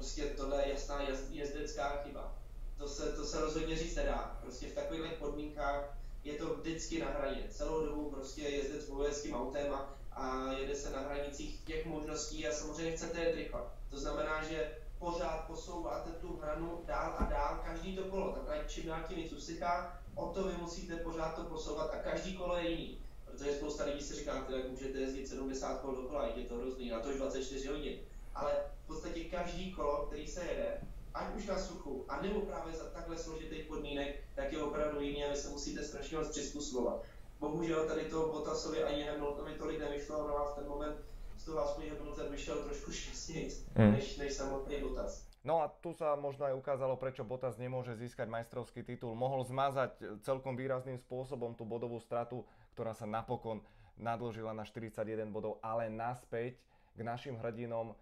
Prostě 0.00 0.24
tohle 0.24 0.62
je 0.62 0.72
jasná 0.72 1.02
jezdecká 1.30 2.02
chyba. 2.04 2.34
To 2.78 2.88
se, 2.88 3.12
to 3.12 3.24
se 3.24 3.40
rozhodně 3.40 3.76
říct 3.76 3.94
nedá. 3.94 4.38
Prostě 4.42 4.66
v 4.66 4.74
takových 4.74 5.12
podmínkách 5.12 5.98
je 6.24 6.34
to 6.34 6.54
vždycky 6.54 7.00
na 7.00 7.10
hraně. 7.10 7.44
Celou 7.50 7.86
dobu 7.86 8.10
prostě 8.10 8.42
jezdec 8.42 8.88
bojuje 8.88 9.14
s 9.14 9.22
tím 9.22 9.34
autem 9.34 9.72
a, 9.72 9.94
a 10.12 10.52
jede 10.52 10.74
se 10.74 10.90
na 10.90 11.00
hranicích 11.00 11.60
těch 11.64 11.86
možností 11.86 12.48
a 12.48 12.52
samozřejmě 12.52 12.96
chcete 12.96 13.20
jet 13.20 13.34
rychle. 13.34 13.60
To 13.90 14.00
znamená, 14.00 14.44
že 14.44 14.76
pořád 15.00 15.46
posouváte 15.46 16.10
tu 16.10 16.40
hranu 16.42 16.82
dál 16.86 17.14
a 17.18 17.24
dál, 17.24 17.60
každý 17.64 17.96
to 17.96 18.02
kolo. 18.02 18.32
Tak 18.46 18.68
čím 18.68 18.86
dál 18.86 19.00
tím 19.08 19.16
víc 19.16 19.32
usychá, 19.32 20.00
o 20.14 20.26
to 20.26 20.44
vy 20.44 20.54
musíte 20.60 20.96
pořád 20.96 21.34
to 21.34 21.44
posouvat 21.44 21.90
a 21.94 21.96
každý 21.96 22.36
kolo 22.36 22.56
je 22.56 22.70
jiný. 22.70 22.98
Protože 23.24 23.52
spousta 23.52 23.84
lidí 23.84 24.00
si 24.00 24.14
říká, 24.14 24.46
jak 24.48 24.70
můžete 24.70 24.98
jezdit 24.98 25.28
70 25.28 25.80
kol 25.80 25.94
dokola, 25.94 26.26
je 26.26 26.44
to 26.44 26.54
hrozný, 26.54 26.90
na 26.90 27.00
to 27.00 27.08
už 27.08 27.16
24 27.16 27.68
hodin. 27.68 27.98
Ale 28.34 28.52
podstatě 28.90 29.24
každý 29.24 29.72
kolo, 29.72 30.06
který 30.06 30.26
se 30.26 30.44
jede, 30.44 30.80
ať 31.14 31.36
už 31.36 31.46
na 31.46 31.58
suchu, 31.58 32.04
a 32.08 32.22
nebo 32.22 32.40
právě 32.40 32.74
za 32.74 32.84
takhle 32.84 33.18
složitých 33.18 33.66
podmínek, 33.66 34.20
tak 34.34 34.52
je 34.52 34.62
opravdu 34.62 35.00
jiný 35.00 35.24
a 35.24 35.30
vy 35.30 35.36
se 35.36 35.48
musíte 35.48 35.84
strašně 35.84 36.18
moc 36.18 36.28
přizpůsobovat. 36.28 37.02
Bohužel 37.40 37.88
tady 37.88 38.04
to 38.04 38.28
Botasovi 38.32 38.82
ani 38.82 39.02
Hamiltonovi 39.02 39.54
tolik 39.54 39.80
nevyšlo, 39.80 40.28
no 40.28 40.36
a 40.36 40.50
v 40.50 40.54
ten 40.54 40.68
moment 40.68 40.96
toho 41.44 41.58
aspoň 41.64 41.96
Hamilton 41.96 42.28
vyšel 42.32 42.56
trošku 42.64 42.90
šťastněji, 42.92 43.48
mm. 43.76 43.92
než, 43.92 44.06
než 44.16 44.30
samotný 44.32 44.76
Botas. 44.82 45.30
No 45.40 45.64
a 45.64 45.72
tu 45.72 45.96
sa 45.96 46.12
možno 46.20 46.44
aj 46.44 46.52
ukázalo, 46.52 47.00
prečo 47.00 47.24
Bottas 47.24 47.56
nemôže 47.56 47.96
získať 47.96 48.28
majstrovský 48.28 48.84
titul. 48.84 49.16
Mohol 49.16 49.48
zmazať 49.48 50.20
celkom 50.20 50.52
výrazným 50.52 51.00
spôsobom 51.00 51.56
tú 51.56 51.64
bodovú 51.64 51.96
stratu, 51.96 52.44
ktorá 52.76 52.92
sa 52.92 53.08
napokon 53.08 53.64
nadložila 53.96 54.52
na 54.52 54.68
41 54.68 55.32
bodov, 55.32 55.56
ale 55.64 55.88
naspäť 55.88 56.60
k 56.92 57.00
našim 57.00 57.40
hrdinom 57.40 57.96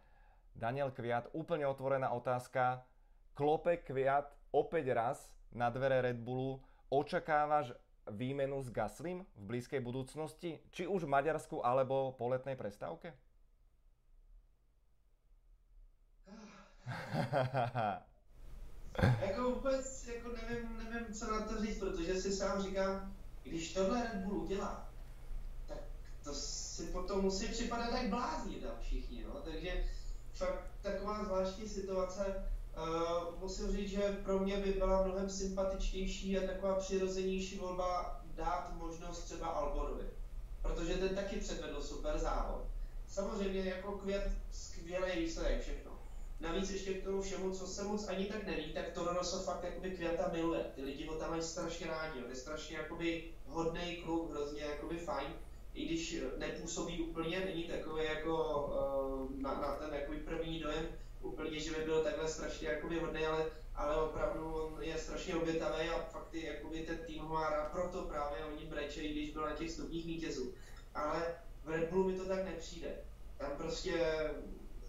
Daniel 0.59 0.91
Kviat, 0.91 1.31
úplne 1.31 1.71
otvorená 1.71 2.11
otázka. 2.11 2.83
Klope 3.39 3.79
Kviat 3.87 4.35
opäť 4.51 4.91
raz 4.91 5.19
na 5.55 5.71
dvere 5.71 6.03
Red 6.03 6.19
Bullu. 6.19 6.59
Očakávaš 6.91 7.71
výmenu 8.11 8.59
s 8.59 8.73
Gaslim 8.75 9.23
v 9.39 9.43
blízkej 9.47 9.79
budúcnosti? 9.79 10.59
Či 10.75 10.91
už 10.91 11.07
v 11.07 11.13
Maďarsku, 11.15 11.63
alebo 11.63 12.17
po 12.19 12.27
letnej 12.33 12.59
prestávke? 12.59 13.15
jako 19.27 19.51
vůbec 19.51 20.07
jako 20.07 20.29
nevím, 20.29 20.79
nevím, 20.91 21.15
co 21.15 21.33
na 21.33 21.41
to 21.41 21.61
říct, 21.61 21.79
protože 21.79 22.21
si 22.21 22.33
sám 22.33 22.63
říkám, 22.63 23.17
když 23.43 23.75
tohle 23.75 24.03
Red 24.03 24.25
Bull 24.25 24.43
udělá, 24.43 24.89
tak 25.67 25.79
to 26.25 26.35
si 26.35 26.87
potom 26.87 27.23
musí 27.23 27.49
připadat 27.49 27.93
jak 27.93 28.09
blázní 28.09 28.55
tam 28.55 28.73
všichni, 28.81 29.25
no? 29.25 29.41
takže 29.41 29.85
fakt 30.35 30.71
taková 30.83 31.25
zvláštní 31.25 31.69
situace. 31.69 32.45
Uh, 32.77 33.41
musím 33.41 33.73
říct, 33.73 33.91
že 33.91 34.19
pro 34.25 34.39
mě 34.39 34.57
by 34.57 34.73
byla 34.73 35.07
mnohem 35.07 35.31
sympatičtější 35.31 36.39
a 36.39 36.47
taková 36.47 36.75
přirozenější 36.75 37.59
volba 37.59 38.21
dát 38.35 38.73
možnost 38.77 39.25
třeba 39.25 39.47
Alborovi. 39.47 40.05
Protože 40.63 40.95
ten 40.95 41.15
taky 41.15 41.37
předvedl 41.37 41.83
super 41.83 42.19
závod. 42.19 42.69
Samozřejmě 43.09 43.61
jako 43.61 43.93
květ 43.93 44.31
skvělý 44.53 45.21
výsledek 45.21 45.63
všechno. 45.63 45.88
Navíc 46.41 46.71
ještě 46.71 46.95
k 46.95 47.05
tomu 47.05 47.23
všemu, 47.23 47.51
co 47.51 47.67
se 47.67 47.85
moc 47.85 48.09
ani 48.09 48.25
tak 48.25 48.47
neví, 48.47 48.73
tak 48.73 48.93
Toro 48.93 49.13
Rosso 49.13 49.39
fakt 49.39 49.65
jakoby 49.65 49.91
květa 49.91 50.31
miluje. 50.33 50.65
Ty 50.75 50.83
lidi 50.83 51.07
ho 51.07 51.15
tam 51.15 51.31
mají 51.31 51.43
strašně 51.43 51.87
rádi. 51.87 52.25
On 52.25 52.31
je 52.31 52.37
strašně 52.37 52.77
jakoby 52.77 53.33
hodnej 53.47 53.97
kluk, 53.97 54.31
hrozně 54.31 54.63
jakoby 54.63 54.97
fajn 54.99 55.35
i 55.79 55.85
když 55.85 56.23
nepůsobí 56.39 57.01
úplně, 57.03 57.41
není 57.41 57.65
takový 57.65 58.05
jako 58.05 58.65
uh, 58.67 59.41
na, 59.41 59.61
na 59.61 59.77
ten 59.77 59.95
jakoby 59.95 60.19
první 60.19 60.61
dojem, 60.61 60.87
úplně, 61.21 61.61
že 61.61 61.71
by 61.71 61.85
byl 61.85 62.05
takhle 62.05 62.29
strašně 62.29 62.69
jakoby 62.69 63.01
hodný, 63.01 63.27
ale, 63.27 63.51
ale 63.75 64.03
opravdu 64.03 64.55
on 64.55 64.83
je 64.83 64.99
strašně 64.99 65.37
obětavý 65.37 65.89
a 65.89 66.05
fakt 66.13 66.35
je, 66.35 66.47
jakoby 66.47 66.81
ten 66.81 66.99
tým 67.07 67.23
ho 67.23 67.35
má 67.35 67.51
rád, 67.51 67.73
proto 67.73 68.03
právě 68.03 68.45
oni 68.45 68.65
brečejí, 68.65 69.13
když 69.13 69.31
byl 69.31 69.43
na 69.43 69.53
těch 69.53 69.71
stupních 69.71 70.07
vítězů. 70.07 70.55
Ale 70.95 71.35
v 71.65 71.69
Red 71.69 71.91
Bullu 71.91 72.05
mi 72.05 72.19
to 72.19 72.25
tak 72.25 72.45
nepřijde. 72.45 72.95
Tam 73.39 73.51
prostě 73.57 74.21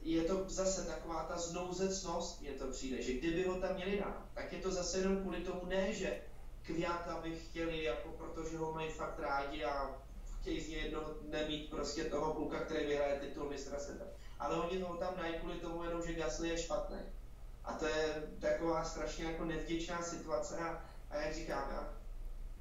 je 0.02 0.24
to 0.24 0.44
zase 0.48 0.86
taková 0.86 1.24
ta 1.24 1.38
znouzecnost, 1.38 2.42
mně 2.42 2.52
to 2.52 2.68
přijde, 2.68 3.02
že 3.02 3.14
kdyby 3.14 3.44
ho 3.44 3.56
tam 3.56 3.76
měli 3.76 3.98
dát, 4.00 4.26
tak 4.34 4.54
je 4.54 4.60
to 4.60 4.72
zase 4.72 4.98
jenom 4.98 5.22
kvůli 5.22 5.40
tomu 5.40 5.66
ne, 5.66 5.94
že 5.94 6.22
Kviata 6.64 7.20
by 7.24 7.36
chtěli, 7.36 7.84
jako 7.84 8.10
protože 8.10 8.58
ho 8.58 8.74
mají 8.74 8.90
fakt 8.90 9.20
rádi 9.20 9.64
a 9.64 10.02
chtějí 10.42 10.62
z 10.62 10.70
něj 10.70 10.84
jednoho 10.84 11.14
dne 11.22 11.48
mít 11.48 11.70
prostě 11.70 12.04
toho 12.04 12.34
kluka, 12.34 12.60
který 12.60 12.86
vyhraje 12.86 13.20
titul 13.20 13.50
mistra 13.50 13.80
světa. 13.80 14.06
Ale 14.40 14.56
oni 14.56 14.82
ho 14.82 14.96
tam 14.96 15.16
dají 15.18 15.34
kvůli 15.34 15.56
tomu 15.56 15.84
jenom, 15.84 16.08
že 16.08 16.14
Gasly 16.14 16.50
je 16.50 16.58
špatný. 16.58 16.98
A 17.64 17.74
to 17.74 17.86
je 17.86 18.24
taková 18.40 18.84
strašně 18.84 19.26
jako 19.26 19.46
nevděčná 19.46 20.02
situace 20.02 20.58
a, 20.58 20.86
a 21.10 21.16
jak 21.16 21.36
říkám, 21.36 21.70
já 21.72 21.94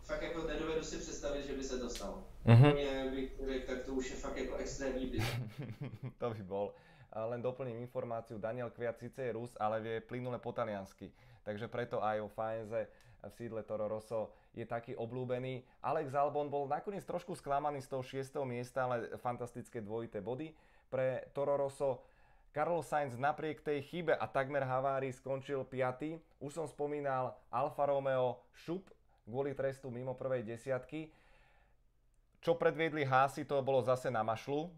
fakt 0.09 0.22
jako 0.22 0.46
nedovedu 0.46 0.85
si 0.85 0.98
představit, 0.98 1.46
že 1.46 1.53
by 1.53 1.64
se 1.64 1.79
to 1.79 1.90
stalo. 1.90 2.24
Mm-hmm. 2.46 2.74
Mě 2.74 3.11
bych 3.14 3.33
řekl, 3.48 3.66
tak 3.66 3.85
to 3.85 3.92
už 3.92 4.11
je 4.11 4.16
fakt 4.16 4.37
jako 4.37 4.57
extrémní 4.57 5.07
byt. 5.07 5.22
to 6.18 6.31
by 6.31 6.42
bol. 6.42 6.74
Len 7.12 7.40
doplním 7.40 7.81
informáciu, 7.81 8.37
Daniel 8.37 8.71
Kviat 8.71 9.01
síce 9.01 9.23
je 9.23 9.33
Rus, 9.33 9.57
ale 9.57 9.81
vie 9.81 9.97
plynule 10.05 10.37
po 10.37 10.53
taliansky. 10.53 11.09
Takže 11.44 11.68
preto 11.68 12.05
aj 12.05 12.21
o 12.21 12.29
Faenze 12.29 12.88
v 13.25 13.33
sídle 13.35 13.64
Toro 13.64 13.88
Rosso 13.88 14.31
je 14.55 14.62
taký 14.68 14.94
obľúbený. 14.94 15.64
Alex 15.83 16.14
Albon 16.14 16.53
bol 16.53 16.68
nakoniec 16.68 17.03
trošku 17.03 17.35
sklamaný 17.35 17.83
z 17.83 17.88
toho 17.90 18.05
6. 18.05 18.38
miesta, 18.44 18.85
ale 18.87 19.16
fantastické 19.18 19.81
dvojité 19.81 20.21
body 20.21 20.53
pre 20.92 21.27
Toro 21.33 21.57
Rosso. 21.57 22.05
Carlos 22.53 22.88
Sainz 22.88 23.16
napriek 23.16 23.61
tej 23.61 23.85
chybe 23.85 24.16
a 24.16 24.25
takmer 24.29 24.64
havárii 24.64 25.12
skončil 25.12 25.64
5. 25.64 26.42
Už 26.44 26.53
som 26.53 26.66
spomínal 26.68 27.37
Alfa 27.53 27.88
Romeo 27.88 28.40
šup 28.53 28.88
kvôli 29.29 29.53
trestu 29.53 29.92
mimo 29.92 30.16
prvej 30.16 30.44
desiatky. 30.44 31.12
Čo 32.40 32.57
predviedli 32.57 33.05
Hási, 33.05 33.44
to 33.44 33.61
bolo 33.61 33.85
zase 33.85 34.09
na 34.09 34.25
mašlu. 34.25 34.73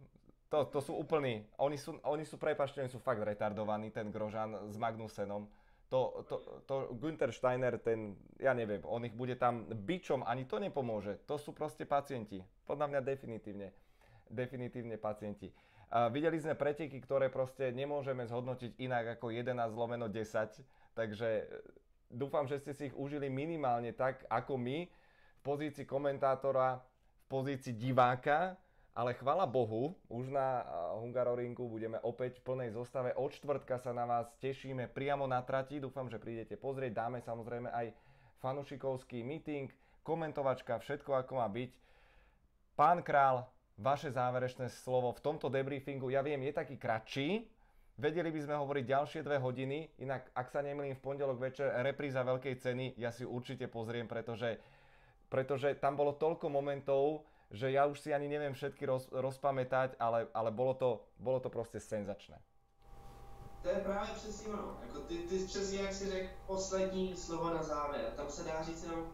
To, 0.50 0.66
to 0.66 0.82
sú 0.82 0.98
úplní, 0.98 1.46
oni 1.62 1.78
sú, 1.78 1.94
oni 2.02 2.26
sú 2.26 2.34
prepačte, 2.34 2.82
oni 2.82 2.90
sú 2.90 2.98
fakt 2.98 3.22
retardovaní, 3.22 3.94
ten 3.94 4.10
Grožan 4.10 4.66
s 4.66 4.74
Magnusenom 4.74 5.46
to, 5.90 6.24
to, 6.30 6.36
to 6.70 6.74
Günther 6.94 7.34
Steiner, 7.34 7.74
ten, 7.82 8.14
ja 8.38 8.54
neviem, 8.54 8.78
on 8.86 9.02
ich 9.02 9.12
bude 9.12 9.34
tam 9.34 9.66
bičom, 9.66 10.22
ani 10.22 10.46
to 10.46 10.62
nepomôže. 10.62 11.18
To 11.26 11.34
sú 11.34 11.50
proste 11.50 11.82
pacienti. 11.82 12.38
Podľa 12.62 12.86
mňa 12.86 13.00
definitívne. 13.02 13.74
Definitívne 14.30 14.94
pacienti. 15.02 15.50
A 15.90 16.06
videli 16.06 16.38
sme 16.38 16.54
preteky, 16.54 17.02
ktoré 17.02 17.26
proste 17.26 17.74
nemôžeme 17.74 18.22
zhodnotiť 18.22 18.78
inak 18.78 19.18
ako 19.18 19.34
11 19.34 19.74
lomeno 19.74 20.06
10, 20.06 20.62
takže 20.94 21.28
e, 21.42 21.44
dúfam, 22.06 22.46
že 22.46 22.62
ste 22.62 22.70
si 22.70 22.82
ich 22.86 22.94
užili 22.94 23.26
minimálne 23.26 23.90
tak, 23.90 24.22
ako 24.30 24.54
my, 24.54 24.86
v 24.86 25.40
pozícii 25.42 25.82
komentátora, 25.82 26.78
v 26.78 27.26
pozícii 27.26 27.74
diváka, 27.74 28.54
ale 28.94 29.14
chvala 29.14 29.46
Bohu, 29.46 29.94
už 30.10 30.34
na 30.34 30.66
Hungaroringu 30.98 31.66
budeme 31.70 32.02
opäť 32.02 32.42
v 32.42 32.52
plnej 32.52 32.70
zostave. 32.74 33.14
Od 33.14 33.30
čtvrtka 33.30 33.78
sa 33.78 33.94
na 33.94 34.04
vás 34.04 34.26
tešíme 34.42 34.90
priamo 34.90 35.30
na 35.30 35.40
trati. 35.46 35.78
Dúfam, 35.78 36.10
že 36.10 36.18
prídete 36.18 36.58
pozrieť. 36.58 36.98
Dáme 36.98 37.22
samozrejme 37.22 37.70
aj 37.70 37.94
fanušikovský 38.42 39.22
meeting, 39.22 39.70
komentovačka, 40.02 40.80
všetko 40.80 41.12
ako 41.22 41.32
má 41.38 41.46
byť. 41.46 41.70
Pán 42.74 43.04
Král, 43.04 43.44
vaše 43.76 44.10
záverečné 44.10 44.72
slovo 44.82 45.12
v 45.12 45.22
tomto 45.22 45.52
debriefingu, 45.52 46.08
ja 46.08 46.24
viem, 46.24 46.40
je 46.40 46.52
taký 46.56 46.80
kratší, 46.80 47.44
Vedeli 48.00 48.32
by 48.32 48.40
sme 48.40 48.56
hovoriť 48.56 48.84
ďalšie 48.88 49.20
dve 49.20 49.36
hodiny, 49.36 50.00
inak 50.00 50.32
ak 50.32 50.48
sa 50.48 50.64
nemýlim 50.64 50.96
v 50.96 51.04
pondelok 51.04 51.36
večer 51.36 51.68
repríza 51.84 52.24
veľkej 52.24 52.56
ceny, 52.56 52.96
ja 52.96 53.12
si 53.12 53.28
určite 53.28 53.68
pozriem, 53.68 54.08
pretože, 54.08 54.56
pretože 55.28 55.76
tam 55.76 56.00
bolo 56.00 56.16
toľko 56.16 56.48
momentov, 56.48 57.28
že 57.50 57.70
ja 57.70 57.86
už 57.86 57.98
si 58.00 58.14
ani 58.14 58.30
neviem 58.30 58.54
všetky 58.54 58.86
roz, 58.86 59.10
rozpamätať, 59.10 59.98
ale, 59.98 60.30
ale 60.30 60.50
bolo, 60.54 60.74
to, 60.74 60.90
bolo 61.18 61.42
to 61.42 61.50
proste 61.50 61.82
senzačné. 61.82 62.38
To 63.62 63.68
je 63.68 63.74
právě 63.74 64.10
přesně 64.14 64.48
ono. 64.52 64.78
Jako 64.86 65.00
ty, 65.00 65.18
ty 65.18 65.44
přesně 65.46 65.82
jak 65.82 65.94
si 65.94 66.10
řekl 66.10 66.28
poslední 66.46 67.16
slovo 67.16 67.50
na 67.50 67.62
závěr. 67.62 68.12
Tam 68.16 68.30
se 68.30 68.44
dá 68.44 68.62
říct 68.62 68.82
jenom, 68.82 69.12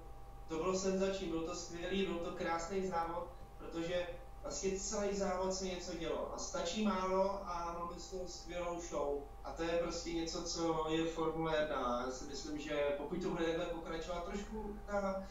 to 0.49 0.57
bylo 0.57 0.79
senzační, 0.79 1.29
bylo 1.29 1.42
to 1.42 1.55
skvělý, 1.55 2.07
byl 2.07 2.18
to 2.18 2.33
krásný 2.33 2.87
závod, 2.87 3.29
protože 3.59 4.07
vlastně 4.42 4.79
celý 4.79 5.16
závod 5.16 5.55
se 5.55 5.64
něco 5.64 5.96
dělo. 5.96 6.35
A 6.35 6.38
stačí 6.38 6.85
málo 6.85 7.40
a 7.44 7.77
máme 7.79 8.01
s 8.01 8.11
tou 8.11 8.27
skvělou 8.27 8.81
show. 8.81 9.22
A 9.44 9.53
to 9.53 9.62
je 9.62 9.79
prostě 9.79 10.12
něco, 10.12 10.42
co 10.42 10.87
je 10.90 11.05
Formule 11.05 11.61
1. 11.61 12.05
Já 12.07 12.12
si 12.12 12.25
myslím, 12.25 12.59
že 12.59 12.94
pokud 12.96 13.22
to 13.22 13.31
bude 13.31 13.44
takhle 13.44 13.66
pokračovat 13.66 14.25
trošku, 14.25 14.59
uh, 14.61 15.25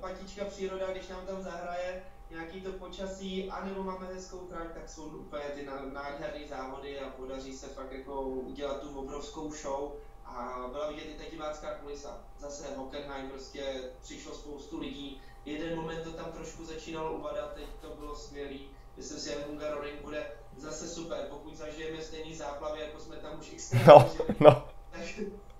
patička 0.00 0.44
příroda, 0.44 0.90
když 0.90 1.08
nám 1.08 1.26
tam 1.26 1.42
zahraje, 1.42 2.02
nějaký 2.30 2.60
to 2.60 2.72
počasí, 2.72 3.50
anebo 3.50 3.82
máme 3.82 4.06
hezkou 4.06 4.38
trať, 4.38 4.72
tak 4.74 4.88
jsou 4.88 5.02
úplně 5.02 5.44
ty 5.44 5.68
nádherné 5.92 6.48
závody 6.48 7.00
a 7.00 7.10
podaří 7.10 7.56
se 7.56 7.66
fakt 7.66 7.92
jako 7.92 8.22
udělat 8.22 8.80
tu 8.80 8.98
obrovskou 8.98 9.52
show 9.52 9.92
a 10.24 10.66
byla 10.72 10.88
vidět 10.88 11.04
i 11.04 11.14
ta 11.14 11.30
divácká 11.30 11.74
kulisa. 11.74 12.20
Zase 12.38 12.76
Hockenheim 12.76 13.30
prostě 13.30 13.90
přišlo 14.02 14.34
spoustu 14.34 14.80
lidí, 14.80 15.22
jeden 15.44 15.76
moment 15.76 16.04
to 16.04 16.12
tam 16.12 16.32
trošku 16.32 16.64
začínalo 16.64 17.12
uvadat, 17.12 17.54
teď 17.54 17.64
to 17.80 17.88
bylo 17.88 18.16
skvělý. 18.16 18.70
Myslím 18.96 19.18
si, 19.18 19.30
že 19.30 19.44
Hungaroring 19.46 20.00
bude 20.00 20.30
zase 20.56 20.88
super, 20.88 21.26
pokud 21.30 21.56
zažijeme 21.56 22.02
stejný 22.02 22.34
záplavy, 22.34 22.80
jako 22.80 23.00
jsme 23.00 23.16
tam 23.16 23.38
už 23.40 23.52
x 23.52 23.72
no, 23.86 24.10
no. 24.40 24.68
Tak, 24.90 25.02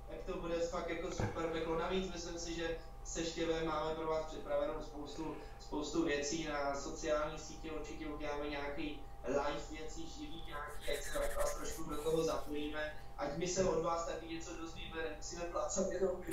tak, 0.08 0.18
to 0.26 0.36
bude 0.36 0.58
fakt 0.58 0.88
jako 0.88 1.10
super 1.10 1.46
peklo. 1.52 1.78
Navíc 1.78 2.12
myslím 2.12 2.38
si, 2.38 2.54
že 2.54 2.76
se 3.08 3.24
Štěve 3.24 3.64
máme 3.64 3.94
pro 3.94 4.06
vás 4.06 4.26
připravenou 4.26 4.82
spoustu, 4.82 5.36
spoustu 5.60 6.04
věcí 6.04 6.48
na 6.48 6.74
sociální 6.74 7.38
sítě, 7.38 7.72
určitě 7.72 8.06
uděláme 8.06 8.48
nějaký 8.48 9.00
live 9.24 9.60
věcí, 9.70 10.08
živý 10.18 10.42
nějaký, 10.46 10.98
ať 10.98 11.02
se 11.02 11.36
vás 11.36 11.54
trošku 11.54 11.82
do 11.84 12.02
toho 12.02 12.24
zapojíme, 12.24 12.94
ať 13.18 13.36
my 13.36 13.48
se 13.48 13.64
od 13.64 13.82
vás 13.82 14.06
taky 14.06 14.26
něco 14.26 14.56
dozvíme, 14.56 15.02
nemusíme 15.10 15.44
plácat 15.44 15.90
jenom 15.90 16.10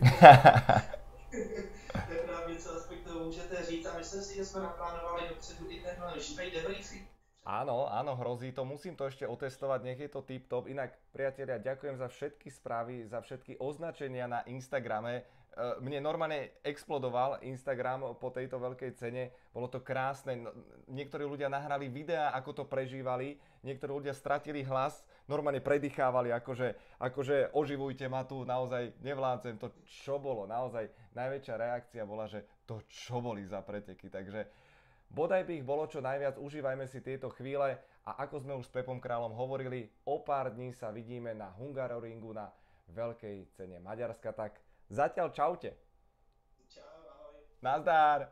tak 1.92 2.28
nám 2.32 2.52
něco 2.52 2.76
aspoň 2.76 2.98
můžete 3.24 3.66
říct 3.66 3.86
a 3.86 3.98
myslím 3.98 4.22
si, 4.22 4.36
že 4.36 4.46
jsme 4.46 4.62
naplánovali 4.62 5.30
dopředu 5.30 5.66
i 5.70 5.80
ten 5.80 6.22
živej 6.22 6.52
debriefing. 6.52 7.08
Áno, 7.46 7.86
áno, 7.86 8.18
hrozí 8.18 8.50
to. 8.50 8.66
Musím 8.66 8.98
to 8.98 9.06
ešte 9.06 9.30
otestovať, 9.30 9.86
nech 9.86 10.02
je 10.02 10.10
to 10.10 10.26
tip-top. 10.26 10.66
Inak, 10.66 10.98
priatelia, 11.14 11.62
ďakujem 11.62 11.94
za 11.94 12.10
všetky 12.10 12.50
správy, 12.50 13.06
za 13.06 13.22
všetky 13.22 13.62
označenia 13.62 14.26
na 14.26 14.42
Instagrame. 14.50 15.22
Eh, 15.56 15.80
mne 15.80 16.04
normálne 16.04 16.60
explodoval 16.68 17.40
Instagram 17.40 18.20
po 18.20 18.28
tejto 18.28 18.60
veľkej 18.60 18.92
cene. 19.00 19.32
Bolo 19.56 19.72
to 19.72 19.80
krásne. 19.80 20.36
No, 20.36 20.52
niektorí 20.92 21.24
ľudia 21.24 21.48
nahrali 21.48 21.88
videá, 21.88 22.36
ako 22.36 22.52
to 22.52 22.64
prežívali. 22.68 23.40
Niektorí 23.64 24.04
ľudia 24.04 24.12
stratili 24.12 24.68
hlas, 24.68 25.08
normálne 25.32 25.64
predýchávali, 25.64 26.36
akože, 26.36 27.00
akože 27.00 27.56
oživujte 27.56 28.04
ma 28.12 28.28
tu, 28.28 28.44
naozaj 28.44 29.00
nevládzem. 29.00 29.56
To 29.64 29.72
čo 29.88 30.20
bolo? 30.20 30.44
Naozaj 30.44 30.92
najväčšia 31.16 31.56
reakcia 31.56 32.04
bola, 32.04 32.28
že 32.28 32.44
to 32.68 32.84
čo 32.92 33.24
boli 33.24 33.48
za 33.48 33.64
preteky. 33.64 34.12
Takže 34.12 34.52
bodaj 35.08 35.48
by 35.48 35.56
ich 35.56 35.64
bolo 35.64 35.88
čo 35.88 36.04
najviac, 36.04 36.36
užívajme 36.36 36.84
si 36.84 37.00
tieto 37.00 37.32
chvíle 37.32 37.80
a 38.04 38.12
ako 38.28 38.44
sme 38.44 38.60
už 38.60 38.68
s 38.68 38.76
Pepom 38.76 39.00
Kráľom 39.00 39.32
hovorili, 39.32 39.88
o 40.04 40.20
pár 40.20 40.52
dní 40.52 40.76
sa 40.76 40.92
vidíme 40.92 41.32
na 41.32 41.48
Hungaroringu 41.56 42.36
na 42.36 42.52
veľkej 42.92 43.56
cene 43.56 43.80
Maďarska, 43.80 44.36
tak 44.36 44.65
Zatiaľ 44.90 45.34
čaute. 45.34 45.74
Čau, 46.70 46.86
ahoj. 46.86 47.42
Nazdar. 47.62 48.30